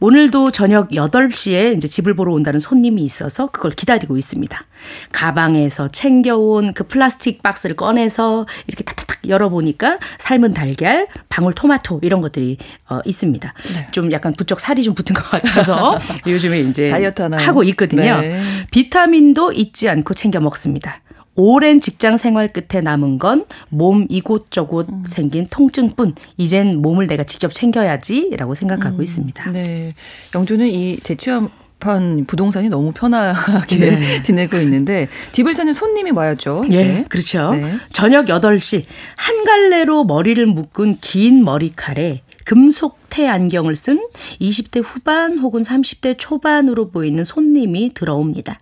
[0.00, 4.64] 오늘도 저녁 8시에 이제 집을 보러 온다는 손님이 있어서 그걸 기다리고 있습니다.
[5.12, 12.56] 가방에서 챙겨온 그 플라스틱 박스를 꺼내서 이렇게 탁탁탁 열어보니까 삶은 달걀, 방울토마토 이런 것들이
[12.88, 13.54] 어, 있습니다.
[13.74, 13.86] 네.
[13.92, 18.20] 좀 약간 부쩍 살이 좀 붙은 것 같아서 요즘에 이제 다이어트 하고 있거든요.
[18.20, 18.40] 네.
[18.70, 21.00] 비타민도 잊지 않고 챙겨 먹습니다.
[21.36, 25.04] 오랜 직장 생활 끝에 남은 건 몸 이곳저곳 음.
[25.06, 26.14] 생긴 통증뿐.
[26.36, 29.02] 이젠 몸을 내가 직접 챙겨야지라고 생각하고 음.
[29.02, 29.50] 있습니다.
[29.52, 29.94] 네.
[30.34, 34.20] 영주는 이 재취업 한 부동산이 너무 편하게 네.
[34.22, 36.66] 지내고 있는데 집을 찾는 손님이 와야죠.
[36.68, 36.84] 이제.
[36.84, 37.52] 네, 그렇죠.
[37.52, 37.78] 네.
[37.92, 38.84] 저녁 8시
[39.16, 43.98] 한 갈래로 머리를 묶은 긴 머리칼에 금속태 안경을 쓴
[44.40, 48.60] 20대 후반 혹은 30대 초반으로 보이는 손님이 들어옵니다.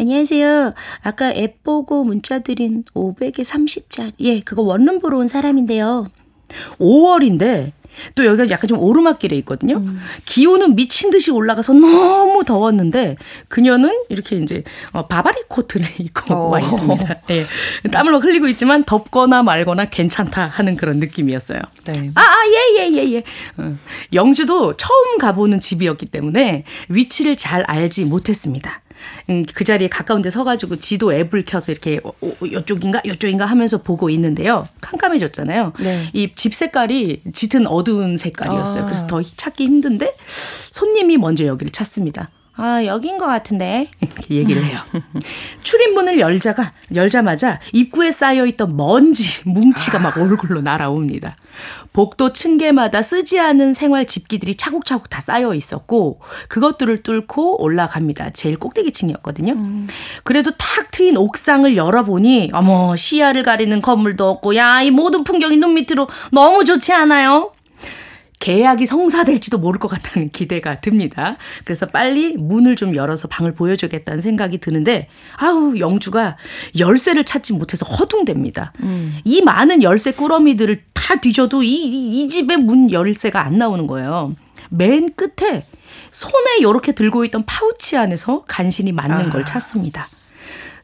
[0.00, 0.74] 안녕하세요.
[1.02, 4.12] 아까 앱 보고 문자 드린 500에 30짜리.
[4.20, 6.06] 예, 그거 원룸 보러 온 사람인데요.
[6.78, 7.72] 5월인데
[8.14, 9.78] 또 여기가 약간 좀 오르막길에 있거든요.
[9.78, 9.98] 음.
[10.24, 13.16] 기온은 미친 듯이 올라가서 너무 더웠는데
[13.48, 16.48] 그녀는 이렇게 이제 어, 바바리 코트를 입고 어.
[16.50, 17.16] 와 있습니다.
[17.30, 17.46] 예.
[17.90, 21.60] 땀을 막 흘리고 있지만 덥거나 말거나 괜찮다 하는 그런 느낌이었어요.
[21.86, 22.10] 네.
[22.14, 23.24] 아, 아, 예, 예, 예, 예.
[23.56, 23.76] 어.
[24.12, 28.80] 영주도 처음 가보는 집이었기 때문에 위치를 잘 알지 못했습니다.
[29.30, 33.82] 음, 그 자리에 가까운 데 서가지고 지도 앱을 켜서 이렇게 어, 어, 이쪽인가 이쪽인가 하면서
[33.82, 34.68] 보고 있는데요.
[34.80, 35.72] 깜깜해졌잖아요.
[35.80, 36.10] 네.
[36.12, 38.82] 이집 색깔이 짙은 어두운 색깔이었어요.
[38.82, 38.86] 아.
[38.86, 42.30] 그래서 더 찾기 힘든데 손님이 먼저 여기를 찾습니다.
[42.60, 43.88] 아, 여긴 것 같은데.
[44.00, 44.80] 이렇게 얘기를 해요.
[45.62, 51.36] 출입문을 열자가, 열자마자 입구에 쌓여있던 먼지, 뭉치가 막 얼굴로 날아옵니다.
[51.92, 56.18] 복도 층계마다 쓰지 않은 생활 집기들이 차곡차곡 다 쌓여 있었고,
[56.48, 58.30] 그것들을 뚫고 올라갑니다.
[58.30, 59.52] 제일 꼭대기 층이었거든요.
[59.52, 59.86] 음.
[60.24, 65.74] 그래도 탁 트인 옥상을 열어보니, 어머, 시야를 가리는 건물도 없고, 야, 이 모든 풍경이 눈
[65.74, 67.52] 밑으로 너무 좋지 않아요?
[68.48, 71.36] 계약이 성사될지도 모를 것 같다는 기대가 듭니다.
[71.64, 76.38] 그래서 빨리 문을 좀 열어서 방을 보여주겠다는 생각이 드는데 아우 영주가
[76.78, 78.70] 열쇠를 찾지 못해서 허둥댑니다.
[78.80, 79.18] 음.
[79.26, 84.34] 이 많은 열쇠 꾸러미들을 다 뒤져도 이, 이 집의 문 열쇠가 안 나오는 거예요.
[84.70, 85.66] 맨 끝에
[86.10, 89.30] 손에 이렇게 들고 있던 파우치 안에서 간신히 맞는 아.
[89.30, 90.08] 걸 찾습니다.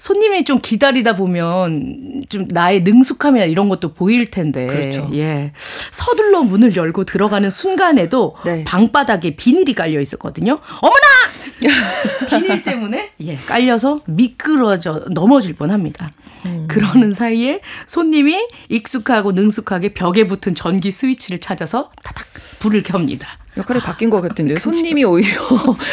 [0.04, 4.66] 손님이 좀 기다리다 보면 좀 나의 능숙함이나 이런 것도 보일 텐데.
[4.66, 5.08] 그렇죠.
[5.14, 5.52] 예.
[5.56, 8.64] 서둘러 문을 열고 들어가는 순간에도 네.
[8.64, 10.58] 방바닥에 비닐이 깔려 있었거든요.
[10.82, 12.28] 어머나!
[12.28, 16.12] 비닐 때문에 예, 깔려서 미끄러져 넘어질 뻔 합니다.
[16.44, 16.66] 음.
[16.68, 22.26] 그러는 사이에 손님이 익숙하고 능숙하게 벽에 붙은 전기 스위치를 찾아서 타닥
[22.60, 23.26] 불을 켭니다.
[23.56, 24.56] 역할이 바뀐 것 같은데요.
[24.58, 25.40] 손님이 오히려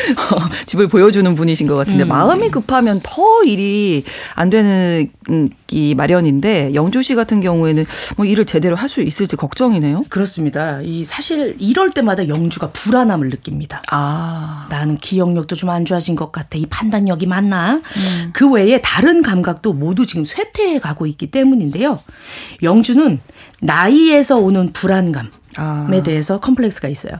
[0.65, 2.07] 집을 보여주는 분이신 것 같은데 음.
[2.07, 4.03] 마음이 급하면 더 일이
[4.35, 5.09] 안 되는
[5.67, 7.85] 기 마련인데 영주 씨 같은 경우에는
[8.17, 10.03] 뭐 일을 제대로 할 수 있을지 걱정이네요.
[10.09, 10.81] 그렇습니다.
[10.81, 13.81] 이 사실 이럴 때마다 영주가 불안함을 느낍니다.
[13.89, 16.57] 아 나는 기억력도 좀 안 좋아진 것 같아.
[16.57, 17.75] 이 판단력이 맞나?
[17.75, 18.29] 음.
[18.33, 21.99] 그 외에 다른 감각도 모두 지금 쇠퇴해 가고 있기 때문인데요.
[22.61, 23.19] 영주는
[23.61, 25.40] 나이에서 오는 불안감 아.
[25.93, 27.19] 에 대해서 컴플렉스가 있어요.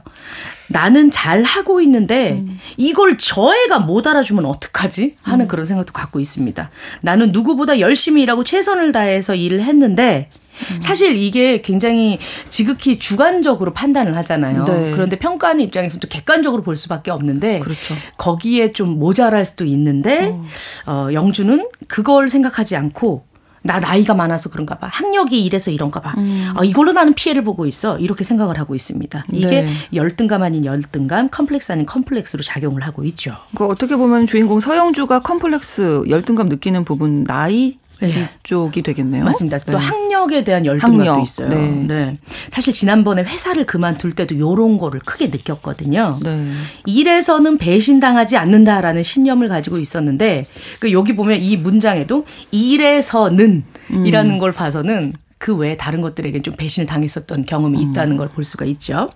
[0.68, 2.58] 나는 잘 하고 있는데 음.
[2.76, 5.16] 이걸 저 애가 못 알아주면 어떡하지?
[5.22, 5.48] 하는 음.
[5.48, 6.70] 그런 생각도 갖고 있습니다.
[7.02, 10.30] 나는 누구보다 열심히 일하고 최선을 다해서 일을 했는데
[10.70, 10.80] 음.
[10.80, 12.18] 사실 이게 굉장히
[12.48, 14.64] 지극히 주관적으로 판단을 하잖아요.
[14.64, 14.90] 네.
[14.92, 17.94] 그런데 평가하는 입장에서는 또 객관적으로 볼 수밖에 없는데 그렇죠.
[18.16, 20.46] 거기에 좀 모자랄 수도 있는데 어.
[20.86, 23.24] 어, 영주는 그걸 생각하지 않고
[23.62, 24.88] 나 나이가 많아서 그런가 봐.
[24.90, 26.14] 학력이 이래서 이런가 봐.
[26.18, 26.52] 음.
[26.56, 27.98] 아, 이걸로 나는 피해를 보고 있어.
[27.98, 29.26] 이렇게 생각을 하고 있습니다.
[29.32, 29.72] 이게 네.
[29.94, 33.36] 열등감 아닌 열등감, 컴플렉스 아닌 컴플렉스로 작용을 하고 있죠.
[33.54, 37.78] 그 어떻게 보면 주인공 서영주가 컴플렉스, 열등감 느끼는 부분 나이
[38.08, 38.28] 네.
[38.40, 39.24] 이쪽이 되겠네요.
[39.24, 39.58] 맞습니다.
[39.60, 39.78] 또 네.
[39.78, 41.22] 학력에 대한 열등감도 학력.
[41.22, 41.48] 있어요.
[41.48, 41.84] 네.
[41.86, 42.18] 네.
[42.50, 46.18] 사실 지난번에 회사를 그만둘 때도 요런 거를 크게 느꼈거든요.
[46.22, 46.52] 네.
[46.86, 50.46] 일에서는 배신당하지 않는다라는 신념을 가지고 있었는데
[50.80, 54.06] 그 여기 보면 이 문장에도 일에서는 음.
[54.06, 57.90] 이라는 걸 봐서는 그 외에 다른 것들에게 좀 배신을 당했었던 경험이 음.
[57.90, 59.10] 있다는 걸 볼 수가 있죠.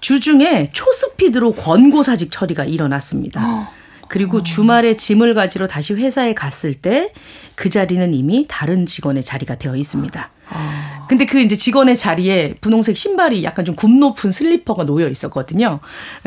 [0.00, 3.42] 주중에 초스피드로 권고사직 처리가 일어났습니다.
[3.44, 3.68] 어.
[4.08, 7.10] 그리고 주말에 짐을 가지러 다시 회사에 갔을 때
[7.56, 10.30] 그 자리는 이미 다른 직원의 자리가 되어 있습니다.
[10.50, 11.06] 아.
[11.08, 15.80] 근데 그 이제 직원의 자리에 분홍색 신발이 약간 좀 굽 높은 슬리퍼가 놓여 있었거든요.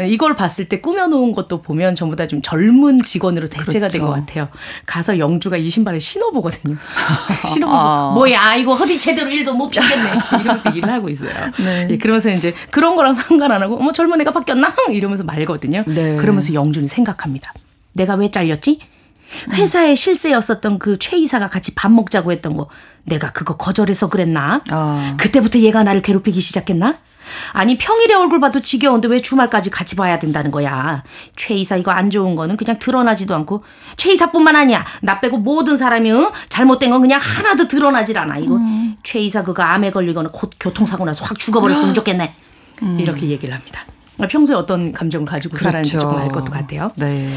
[0.08, 3.98] 이걸 봤을 때 꾸며놓은 것도 보면 전부 다 좀 젊은 직원으로 대체가 그렇죠.
[4.00, 4.48] 된것 같아요.
[4.86, 6.78] 가서 영주가 이 신발을 신어보거든요.
[7.54, 8.14] 신어보면서 아.
[8.14, 10.10] 뭐야 이거 허리 제대로 일도 못 펴겠네
[10.42, 11.32] 이러면서 일을 하고 있어요.
[11.60, 11.88] 네.
[11.92, 15.84] 예, 그러면서 이제 그런 거랑 상관 안 하고 어머 젊은 애가 바뀌었나 이러면서 말거든요.
[15.88, 16.18] 네.
[16.18, 17.54] 그러면서 영주는 생각합니다.
[17.94, 18.80] 내가 왜 잘렸지?
[19.54, 22.68] 회사에 실세였었던 그 최 이사가 같이 밥 먹자고 했던 거
[23.04, 24.62] 내가 그거 거절해서 그랬나?
[24.72, 25.16] 어.
[25.18, 26.96] 그때부터 얘가 나를 괴롭히기 시작했나?
[27.54, 31.04] 아니 평일에 얼굴 봐도 지겨운데 왜 주말까지 같이 봐야 된다는 거야.
[31.36, 33.64] 최 이사 이거 안 좋은 거는 그냥 드러나지도 않고
[33.98, 34.84] 최 이사뿐만 아니야.
[35.02, 36.32] 나 빼고 모든 사람이 응?
[36.50, 38.38] 잘못된 건 그냥 하나도 드러나질 않아.
[38.40, 38.98] 이거 음.
[39.04, 42.34] 최 이사 그거 암에 걸리거나 곧 교통사고 나서 확 죽어버렸으면 좋겠네.
[42.82, 42.98] 음.
[43.00, 43.86] 이렇게 얘기를 합니다.
[44.28, 45.64] 평소에 어떤 감정을 가지고 그렇죠.
[45.70, 46.92] 살았는지 조금 알 것도 같아요.
[46.96, 47.32] 네.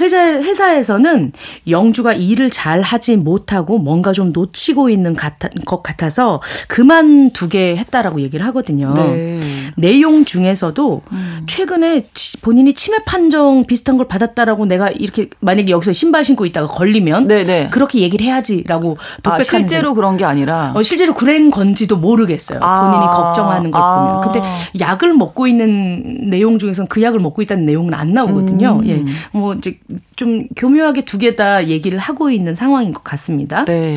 [0.00, 1.32] 회사, 회사에서는
[1.68, 8.20] 영주가 일을 잘 하지 못하고 뭔가 좀 놓치고 있는 같아, 것 같아서 그만 두게 했다라고
[8.20, 8.94] 얘기를 하거든요.
[8.94, 9.40] 네.
[9.76, 11.44] 내용 중에서도 음.
[11.46, 12.06] 최근에
[12.42, 17.44] 본인이 치매 판정 비슷한 걸 받았다라고 내가 이렇게 만약에 여기서 신발 신고 있다가 걸리면 네네.
[17.44, 17.68] 네.
[17.70, 22.60] 그렇게 얘기를 해야지,라고 아, 실제로 그런 게 아니라 어, 실제로 그런 건지도 모르겠어요.
[22.62, 22.90] 아.
[22.90, 24.20] 본인이 걱정하는 걸 아.
[24.22, 24.42] 보면.
[24.42, 28.80] 근데 약을 먹고 있는 내용 중에서는 그 약을 먹고 있다는 내용은 안 나오거든요.
[28.82, 28.88] 음.
[28.88, 29.78] 예, 뭐 이제
[30.16, 33.64] 좀 교묘하게 두 개 다 얘기를 하고 있는 상황인 것 같습니다.
[33.64, 33.96] 네.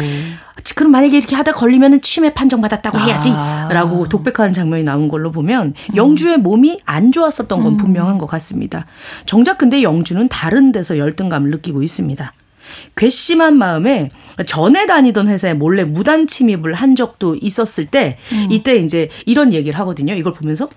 [0.76, 3.32] 그럼 만약에 이렇게 하다 걸리면 치매 판정 받았다고 해야지.
[3.34, 3.68] 아.
[3.72, 5.96] 라고 독백하는 장면이 나온 걸로 보면 음.
[5.96, 7.78] 영주의 몸이 안 좋았었던 건 음.
[7.78, 8.86] 분명한 것 같습니다.
[9.26, 12.34] 정작 근데 영주는 다른 데서 열등감을 느끼고 있습니다.
[12.96, 14.12] 괘씸한 마음에
[14.46, 18.48] 전에 다니던 회사에 몰래 무단 침입을 한 적도 있었을 때 음.
[18.52, 20.14] 이때 이제 이런 얘기를 하거든요.
[20.14, 20.70] 이걸 보면서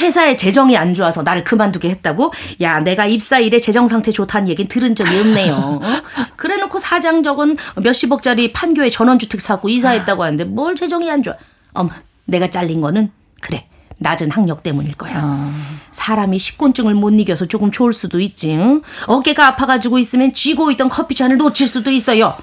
[0.00, 2.32] 회사의 재정이 안 좋아서 나를 그만두게 했다고?
[2.62, 5.54] 야, 내가 입사 일에 재정 상태 좋다는 얘기는 들은 적이 없네요.
[5.54, 6.02] 어?
[6.36, 11.34] 그래 놓고 사장 적은 몇십억짜리 판교에 전원주택 사고 이사했다고 하는데 뭘 재정이 안 좋아?
[11.72, 11.90] 어머,
[12.24, 13.10] 내가 잘린 거는
[13.40, 13.66] 그래.
[13.98, 15.12] 낮은 학력 때문일 거야.
[15.16, 15.78] 아.
[15.92, 18.52] 사람이 식곤증을 못 이겨서 조금 좋을 수도 있지.
[18.52, 18.82] 응?
[19.06, 22.34] 어깨가 아파가지고 있으면 쥐고 있던 커피잔을 놓칠 수도 있어요.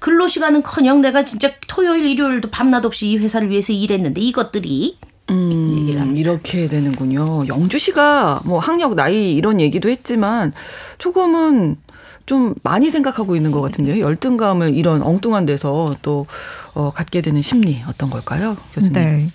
[0.00, 4.98] 근로시간은커녕 내가 진짜 토요일 일요일도 밤낮 없이 이 회사를 위해서 일했는데 이것들이
[5.30, 7.48] 음, 이렇게 되는군요.
[7.48, 10.52] 영주 씨가 뭐 학력, 나이 이런 얘기도 했지만
[10.98, 11.76] 조금은
[12.26, 14.00] 좀 많이 생각하고 있는 것 같은데요.
[14.00, 16.26] 열등감을 이런 엉뚱한 데서 또
[16.74, 18.94] 어, 갖게 되는 심리 어떤 걸까요, 교수님?
[18.94, 19.28] 네.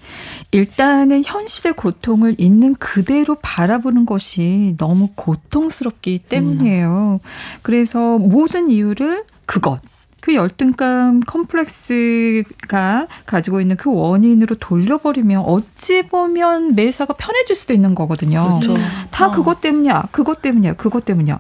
[0.52, 7.20] 일단은 현실의 고통을 있는 그대로 바라보는 것이 너무 고통스럽기 때문이에요.
[7.24, 7.28] 음.
[7.62, 9.80] 그래서 모든 이유를 그것,
[10.22, 18.60] 그 열등감 컴플렉스가 가지고 있는 그 원인으로 돌려버리면 어찌 보면 매사가 편해질 수도 있는 거거든요.
[18.62, 18.76] 그렇죠.
[19.10, 19.32] 다 어.
[19.32, 21.40] 그것 때문이야, 그것 때문이야, 그것 때문이야.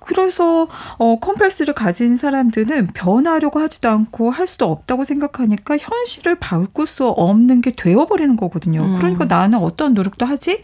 [0.00, 0.66] 그래서
[0.96, 7.60] 어 컴플렉스를 가진 사람들은 변하려고 하지도 않고 할 수도 없다고 생각하니까 현실을 바꿀 수 없는
[7.60, 8.82] 게 되어버리는 거거든요.
[8.82, 8.96] 음.
[8.96, 10.62] 그러니까 나는 어떤 노력도 하지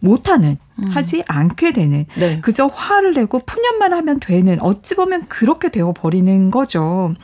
[0.00, 0.88] 못하는 음.
[0.88, 2.40] 하지 않게 되는 네.
[2.40, 7.14] 그저 화를 내고 푸념만 하면 되는 어찌 보면 그렇게 되어 버리는 거죠.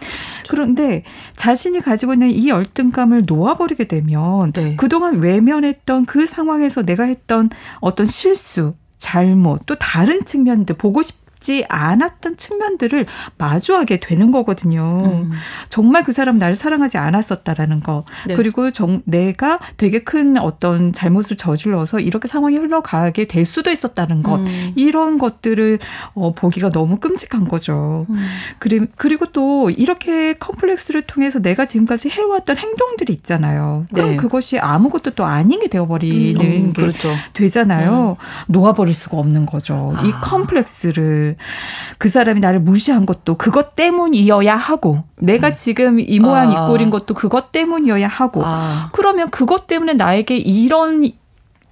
[0.48, 1.04] 그런데
[1.36, 4.76] 자신이 가지고 있는 이 열등감을 놓아버리게 되면 네.
[4.76, 7.50] 그동안 외면했던 그 상황에서 내가 했던
[7.80, 15.02] 어떤 실수 잘못 또 다른 측면들 보고 싶 맞지 않았던 측면들을 마주하게 되는 거거든요.
[15.04, 15.30] 음.
[15.68, 18.04] 정말 그 사람 나를 사랑하지 않았었다라는 거.
[18.26, 18.34] 네.
[18.34, 24.38] 그리고 정, 내가 되게 큰 어떤 잘못을 저질러서 이렇게 상황이 흘러가게 될 수도 있었다는 것.
[24.38, 24.72] 음.
[24.76, 25.80] 이런 것들을
[26.14, 28.06] 어, 보기가 너무 끔찍한 거죠.
[28.08, 28.14] 음.
[28.58, 33.86] 그리, 그리고 또 이렇게 컴플렉스를 통해서 내가 지금까지 해왔던 행동들이 있잖아요.
[33.92, 34.16] 그럼 네.
[34.16, 37.08] 그것이 아무것도 또 아닌 게 되어버리는 음, 게 그렇죠.
[37.32, 38.16] 되잖아요.
[38.18, 38.52] 음.
[38.52, 39.92] 놓아버릴 수가 없는 거죠.
[39.96, 40.02] 아.
[40.06, 41.31] 이 컴플렉스를
[41.98, 45.54] 그 사람이 나를 무시한 것도 그것 때문이어야 하고 내가 음.
[45.56, 46.52] 지금 이 모양 아.
[46.52, 48.90] 이 꼴인 것도 그것 때문이어야 하고 아.
[48.92, 51.10] 그러면 그것 때문에 나에게 이런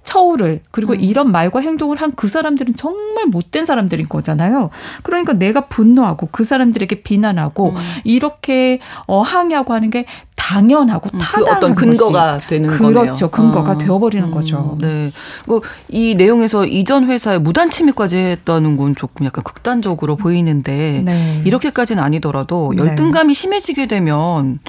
[0.03, 0.99] 처우를 그리고 음.
[0.99, 4.69] 이런 말과 행동을 한 그 사람들은 정말 못된 사람들인 거잖아요.
[5.03, 7.75] 그러니까 내가 분노하고 그 사람들에게 비난하고 음.
[8.03, 13.01] 이렇게 어 항의하고 하는 게 당연하고 음, 그 어떤 근거가 되는 거네요.
[13.01, 13.31] 그렇죠.
[13.31, 13.77] 근거가 어.
[13.77, 14.77] 되어버리는 음, 거죠.
[14.81, 15.11] 네.
[15.45, 21.41] 뭐 이 내용에서 이전 회사에 무단 침해까지 했다는 건 조금 약간 극단적으로 보이는데 네.
[21.45, 22.83] 이렇게까지는 아니더라도 네.
[22.83, 23.39] 열등감이 네.
[23.39, 24.59] 심해지게 되면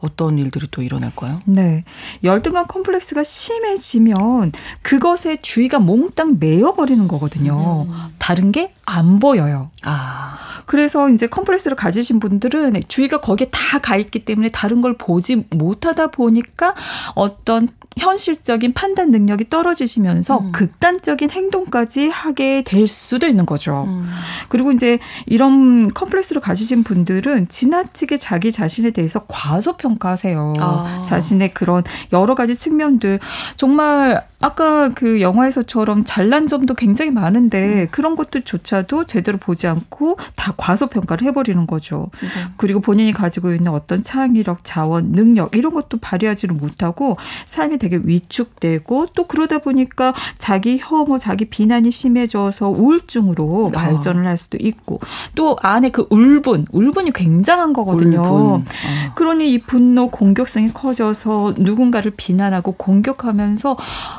[0.00, 1.42] 어떤 일들이 또 일어날까요?
[1.44, 1.84] 네.
[2.22, 7.86] 열등감 컴플렉스가 심해지면 그것에 주의가 몽땅 메어버리는 거거든요.
[7.88, 7.94] 음.
[8.18, 9.70] 다른 게 안 보여요.
[9.82, 10.38] 아.
[10.64, 16.08] 그래서 이제 컴플렉스를 가지신 분들은 주의가 거기에 다 가 있기 때문에 다른 걸 보지 못하다
[16.08, 16.74] 보니까
[17.14, 17.68] 어떤
[17.98, 20.52] 현실적인 판단 능력이 떨어지시면서 음.
[20.52, 23.84] 극단적인 행동까지 하게 될 수도 있는 거죠.
[23.88, 24.08] 음.
[24.48, 30.54] 그리고 이제 이런 컴플렉스를 가지신 분들은 지나치게 자기 자신에 대해서 과소평가하세요.
[30.60, 31.04] 아.
[31.06, 31.82] 자신의 그런
[32.12, 33.20] 여러 가지 측면들
[33.56, 37.88] 정말 아까 그 영화에서처럼 잘난 점도 굉장히 많은데 음.
[37.90, 42.10] 그런 것들조차도 제대로 보지 않고 다 과소평가를 해버리는 거죠.
[42.20, 42.28] 네.
[42.56, 47.16] 그리고 본인이 가지고 있는 어떤 창의력, 자원, 능력 이런 것도 발휘하지를 못하고
[47.46, 53.76] 삶이 되게 위축되고 또 그러다 보니까 자기 혐오, 자기 비난이 심해져서 우울증으로 아.
[53.76, 55.00] 발전을 할 수도 있고
[55.34, 58.20] 또 안에 그 울분, 울분이 굉장한 거거든요.
[58.20, 58.60] 울분.
[58.60, 59.14] 아.
[59.14, 63.76] 그러니 이 분노, 공격성이 커져서 누군가를 비난하고 공격하면서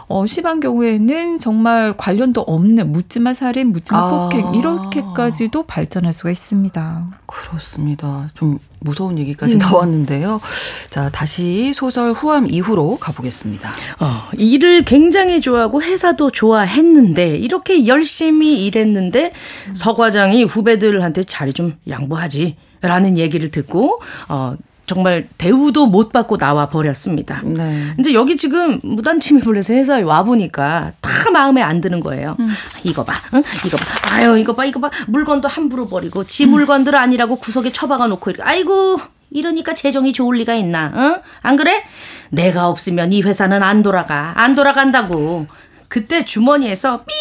[0.10, 4.30] 어, 심한 경우에는 정말 관련도 없는 묻지마 살인, 묻지마 아.
[4.30, 7.20] 폭행 이렇게까지도 발전할 수가 있습니다.
[7.28, 8.32] 그렇습니다.
[8.34, 9.60] 좀 무서운 얘기까지 음.
[9.60, 10.42] 나왔는데요.
[10.90, 13.70] 자, 다시 소설 후암 이후로 가보겠습니다.
[14.00, 19.32] 어, 일을 굉장히 좋아하고 회사도 좋아했는데 이렇게 열심히 일했는데
[19.68, 19.76] 음.
[19.76, 22.58] 서 과장이 후배들한테 자리 좀 양보하지.
[22.82, 24.56] 라는 얘기를 듣고 어
[24.90, 27.44] 정말 대우도 못 받고 나와 버렸습니다.
[27.46, 27.94] 네.
[28.00, 32.36] 이제 여기 지금 무단 침입을 해서 회사에 와 보니까 다 마음에 안 드는 거예요.
[32.40, 32.50] 음.
[32.84, 33.44] 이거 봐, 응?
[33.68, 38.08] 이거 봐, 아유 이거 봐, 이거 봐, 물건도 함부로 버리고 지 물건들 아니라고 구석에 처박아
[38.08, 40.92] 놓고 이렇게, 아이고 이러니까 재정이 좋을 리가 있나?
[40.96, 41.22] 응?
[41.44, 41.84] 안 그래?
[42.32, 45.46] 내가 없으면 이 회사는 안 돌아가, 안 돌아간다고.
[45.88, 47.14] 그때 주머니에서 삑,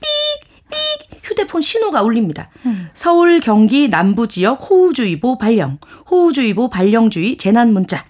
[0.00, 0.78] 삑, 삑
[1.22, 2.48] 휴대폰 신호가 울립니다.
[2.66, 2.88] 음.
[2.94, 5.78] 서울, 경기, 남부 지역 호우주의보 발령,
[6.10, 8.04] 호우주의보 발령주의 재난 문자.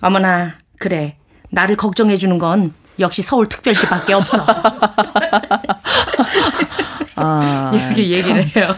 [0.00, 1.16] 어머나, 그래.
[1.50, 4.44] 나를 걱정해 주는 건 역시 서울 특별시밖에 없어.
[7.16, 8.74] 아, 이렇게 얘기를 해요.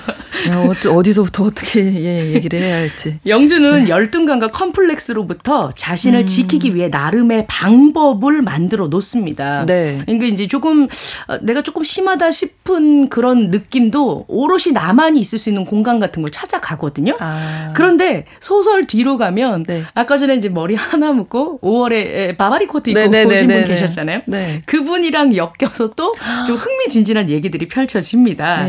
[0.89, 3.19] 어디서부터 어떻게 예, 얘기를 해야 할지.
[3.27, 3.89] 영주는 네.
[3.89, 6.27] 열등감과 컴플렉스로부터 자신을 음.
[6.27, 9.65] 지키기 위해 나름의 방법을 만들어 놓습니다.
[9.67, 10.01] 네.
[10.05, 10.89] 그러니까 이제 조금
[11.29, 16.31] 어, 내가 조금 심하다 싶은 그런 느낌도 오롯이 나만이 있을 수 있는 공간 같은 걸
[16.31, 17.17] 찾아가거든요.
[17.21, 17.73] 아.
[17.75, 19.85] 그런데 소설 뒤로 가면 네.
[19.95, 23.29] 아까 전에 이제 머리 하나 묶고 5월에 바바리 코트 입고 네네네네네.
[23.35, 24.21] 보신 분 계셨잖아요.
[24.27, 24.63] 네.
[24.67, 26.13] 그분이랑 엮여서 또
[26.47, 28.65] 좀 흥미진진한 얘기들이 펼쳐집니다.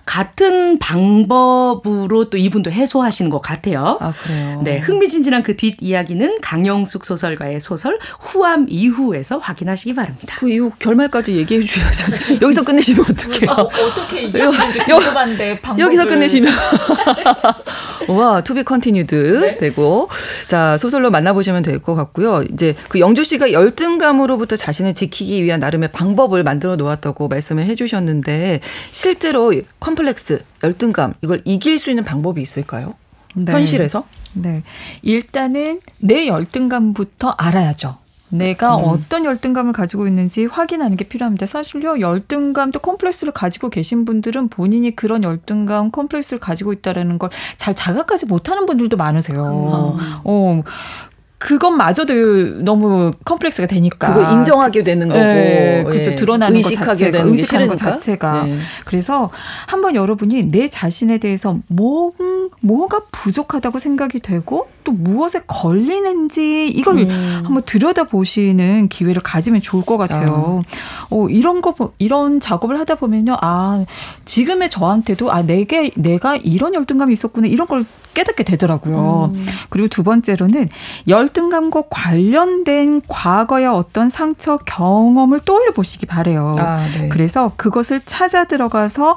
[0.00, 0.04] 네.
[0.06, 3.96] 같은 방법으로 또 이분도 해소하시는 것 같아요.
[4.00, 4.60] 아, 그래요?
[4.64, 4.78] 네.
[4.78, 10.36] 흥미진진한 그 뒷이야기는 강영숙 소설가의 소설 후암 이후에서 확인하시기 바랍니다.
[10.38, 12.38] 그 이후 결말까지 얘기해 주셔야잖아요.
[12.42, 13.50] 여기서 끝내시면 어떡해요?
[13.50, 15.84] 어, 어떻게 얘기하시는지 궁금한데 방법을.
[15.86, 16.52] 여기서 끝내시면.
[18.08, 19.56] 와, to be continued 네?
[19.56, 20.08] 되고.
[20.48, 22.42] 자, 소설로 만나보시면 될 것 같고요.
[22.52, 28.60] 이제 그 영주 씨가 열등감으로부터 자신을 지키기 위한 나름의 방법을 만들어 놓았다고 말씀을 해 주셨는데
[28.90, 32.94] 실제로 컴 컴플렉스, 열등감 이걸 이길 수 있는 방법이 있을까요?
[33.34, 33.52] 네.
[33.52, 34.04] 현실에서?
[34.34, 34.62] 네.
[35.02, 37.96] 일단은 내 열등감부터 알아야죠.
[38.32, 38.84] 내가 음.
[38.84, 41.46] 어떤 열등감을 가지고 있는지 확인하는 게 필요합니다.
[41.46, 47.74] 사실요, 열등감 또 컴플렉스를 가지고 계신 분들은 본인이 그런 열등감, 컴플렉스를 가지고 있다라는 걸 잘
[47.74, 49.96] 자각하지 못하는 분들도 많으세요.
[49.98, 50.20] 음.
[50.24, 50.62] 어,
[51.40, 54.14] 그것마저도 너무 컴플렉스가 되니까.
[54.14, 55.18] 그걸 인정하게 되는 거고.
[55.18, 58.42] 네, 그렇죠 드러나는 의식하게 것 자체가 되는 의식하는 것 자체가.
[58.44, 58.54] 네.
[58.84, 59.30] 그래서
[59.66, 62.12] 한번 여러분이 내 자신에 대해서 뭐
[62.60, 67.42] 뭐가 부족하다고 생각이 되고 또 무엇에 걸리는지 이걸 음.
[67.44, 70.62] 한번 들여다 보시는 기회를 가지면 좋을 것 같아요.
[70.66, 71.06] 아.
[71.10, 73.84] 어, 이런 거 이런 작업을 하다 보면요 아
[74.24, 79.30] 지금의 저한테도 아 내게 내가 이런 열등감이 있었구나 이런 걸 깨닫게 되더라고요.
[79.34, 79.46] 음.
[79.68, 80.68] 그리고 두 번째로는
[81.08, 86.56] 열등감과 관련된 과거의 어떤 상처 경험을 떠올려 보시기 바래요.
[86.58, 87.08] 아, 네.
[87.08, 89.14] 그래서 그것을 찾아 들어가서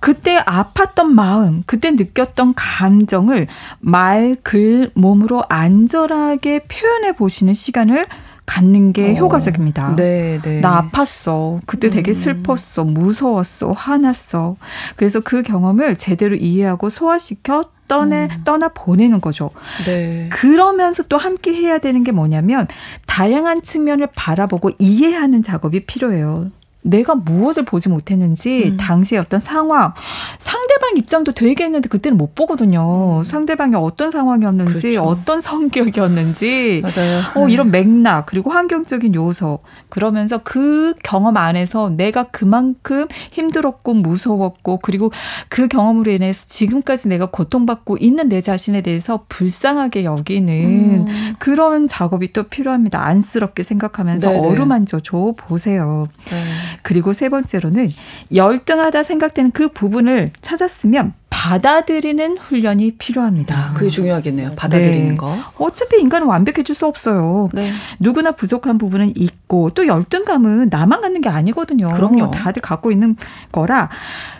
[0.00, 3.46] 그때 아팠던 마음, 그때 느꼈던 감정을
[3.78, 8.06] 말, 글, 몸으로 안전하게 표현해 보시는 시간을
[8.46, 9.14] 갖는 게 어.
[9.14, 9.94] 효과적입니다.
[9.94, 10.60] 네, 네.
[10.60, 11.60] 나 아팠어.
[11.66, 12.14] 그때 되게 음.
[12.14, 12.84] 슬펐어.
[12.84, 13.70] 무서웠어.
[13.70, 14.56] 화났어.
[14.96, 18.44] 그래서 그 경험을 제대로 이해하고 소화시켜 떠내 음.
[18.44, 19.50] 떠나 보내는 거죠.
[19.84, 20.28] 네.
[20.32, 22.66] 그러면서 또 함께 해야 되는 게 뭐냐면
[23.06, 26.50] 다양한 측면을 바라보고 이해하는 작업이 필요해요.
[26.82, 28.76] 내가 무엇을 보지 못했는지 음.
[28.76, 29.92] 당시의 어떤 상황,
[30.38, 33.18] 상대방 입장도 되게 했는데 그때는 못 보거든요.
[33.18, 33.22] 음.
[33.22, 35.02] 상대방이 어떤 상황이었는지, 그렇죠.
[35.02, 37.20] 어떤 성격이었는지, 맞아요.
[37.34, 45.12] 어, 이런 맥락 그리고 환경적인 요소 그러면서 그 경험 안에서 내가 그만큼 힘들었고 무서웠고 그리고
[45.48, 51.06] 그 경험으로 인해서 지금까지 내가 고통받고 있는 내 자신에 대해서 불쌍하게 여기는 음.
[51.38, 53.04] 그런 작업이 또 필요합니다.
[53.04, 54.46] 안쓰럽게 생각하면서 네네.
[54.46, 56.06] 어루만져 줘 보세요.
[56.26, 56.42] 네.
[56.82, 57.90] 그리고 세 번째로는
[58.34, 63.56] 열등하다 생각되는 그 부분을 찾았으면 받아들이는 훈련이 필요합니다.
[63.56, 64.52] 아, 그게 중요하겠네요.
[64.56, 65.14] 받아들이는 네.
[65.14, 65.34] 거.
[65.56, 67.48] 어차피 인간은 완벽해질 수 없어요.
[67.54, 67.70] 네.
[67.98, 71.88] 누구나 부족한 부분은 있고 또 열등감은 나만 갖는 게 아니거든요.
[71.88, 72.28] 그럼요.
[72.30, 73.16] 다들 갖고 있는
[73.52, 73.88] 거라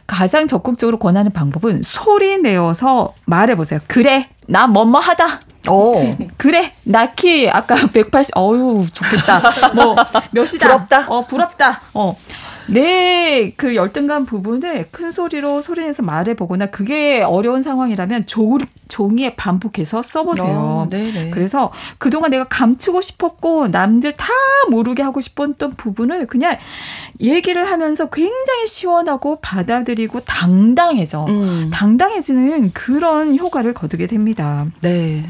[0.06, 3.80] 가장 적극적으로 권하는 방법은 소리 내어서 말해보세요.
[3.86, 5.40] 그래, 나 뭐뭐 하다.
[5.68, 6.16] 어.
[6.36, 9.42] 그래, 나 키 아까 180, 어유 좋겠다.
[9.74, 9.94] 뭐,
[10.32, 10.58] 몇이다.
[10.66, 11.04] 부럽다.
[11.08, 11.80] 어, 부럽다.
[11.94, 12.16] 어.
[12.68, 18.58] 내 그 열등감 부분을 큰 소리로 소리내서 말해보거나 그게 어려운 상황이라면 조,
[18.88, 20.46] 종이에 반복해서 써보세요.
[20.48, 20.88] 어,
[21.30, 24.26] 그래서 그동안 내가 감추고 싶었고 남들 다
[24.70, 26.56] 모르게 하고 싶었던 부분을 그냥
[27.20, 31.24] 얘기를 하면서 굉장히 시원하고 받아들이고 당당해져.
[31.26, 31.70] 음.
[31.72, 34.66] 당당해지는 그런 효과를 거두게 됩니다.
[34.80, 35.24] 네.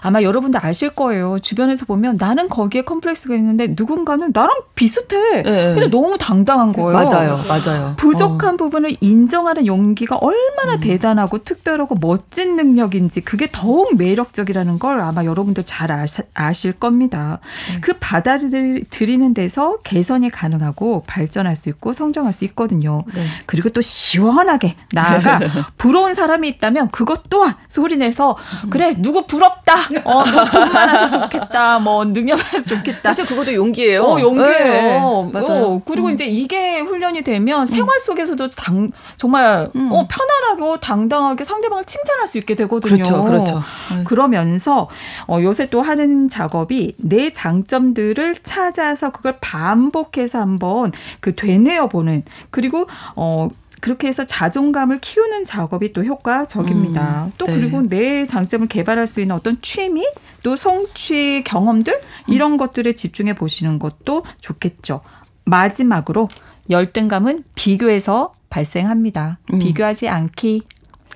[0.00, 1.38] 아마 여러분들 아실 거예요.
[1.38, 5.42] 주변에서 보면 나는 거기에 컴플렉스가 있는데 누군가는 나랑 비슷해.
[5.42, 5.74] 네.
[5.74, 6.92] 근데 너무 당당한 거예요.
[6.92, 7.40] 맞아요.
[7.48, 7.94] 맞아요.
[7.96, 8.56] 부족한 어.
[8.56, 10.80] 부분을 인정하는 용기가 얼마나 음.
[10.80, 15.90] 대단하고 특별하고 멋진 능력인지 그게 더욱 매력적이라는 걸 아마 여러분들 잘
[16.34, 17.38] 아실 겁니다.
[17.74, 17.80] 음.
[17.80, 23.04] 그 받아들이는 데서 개선이 가능하고 발전할 수 있고 성장할 수 있거든요.
[23.14, 23.24] 네.
[23.46, 25.40] 그리고 또 시원하게 나아가
[25.76, 28.70] 부러운 사람이 있다면 그것 또한 소리내서 음.
[28.70, 29.74] 그래 누구 부럽다.
[30.04, 31.78] 어, 돈 많아서 좋겠다.
[31.78, 33.00] 뭐 능력 많아서 좋겠다.
[33.10, 34.02] 사실 그것도 용기예요.
[34.02, 35.30] 어, 용기예요.
[35.32, 35.32] 네.
[35.32, 35.64] 맞아요.
[35.64, 36.14] 어, 그리고 음.
[36.14, 37.66] 이제 이게 훈련이 되면 음.
[37.66, 39.90] 생활 속에서도 당, 정말 음.
[39.92, 43.02] 어, 편안하고 당당하게 상대방을 칭찬할 수 있게 되거든요.
[43.02, 43.62] 그렇죠, 그렇죠.
[43.96, 44.04] 네.
[44.04, 44.88] 그러면서
[45.28, 52.86] 어, 요새 또 하는 작업이 내 장점들을 찾아서 그걸 반복해서 한번 그 되뇌어 보는 그리고
[53.16, 53.48] 어
[53.84, 57.26] 그렇게 해서 자존감을 키우는 작업이 또 효과적입니다.
[57.26, 57.54] 음, 또 네.
[57.54, 60.06] 그리고 내 장점을 개발할 수 있는 어떤 취미,
[60.42, 62.56] 또 성취 경험들 이런 음.
[62.56, 65.02] 것들에 집중해 보시는 것도 좋겠죠.
[65.44, 66.28] 마지막으로
[66.70, 69.38] 열등감은 비교에서 발생합니다.
[69.52, 69.58] 음.
[69.58, 70.62] 비교하지 않기.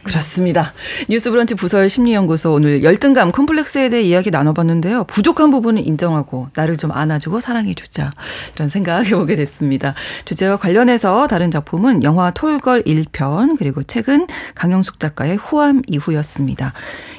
[0.03, 0.73] 그렇습니다.
[1.09, 5.05] 뉴스 브런치 부설 심리연구소 오늘 열등감 컴플렉스에 대해 이야기 나눠봤는데요.
[5.05, 8.13] 부족한 부분은 인정하고 나를 좀 안아주고 사랑해주자
[8.55, 9.95] 이런 생각해보게 됐습니다.
[10.25, 16.73] 주제와 관련해서 다룬 작품은 영화 Tall Girl 1편 그리고 책은 강영숙 작가의 후암 이후였습니다.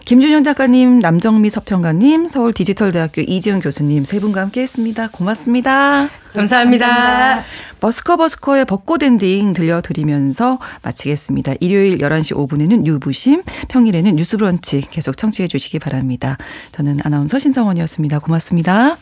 [0.06, 5.10] 김준현 작가님, 남정미 서평가님, 서울 디지털대학교 이지영 교수님 세 분과 함께했습니다.
[5.10, 6.10] 고맙습니다.
[6.34, 6.88] 감사합니다.
[6.88, 7.46] 감사합니다.
[7.80, 11.54] 버스커버스커의 벚꽃 엔딩 들려드리면서 마치겠습니다.
[11.60, 16.38] 일요일 11시 5분에는 뉴부심, 평일에는 뉴스브런치 계속 청취해 주시기 바랍니다.
[16.72, 18.20] 저는 아나운서 신성원이었습니다.
[18.20, 18.98] 고맙습니다.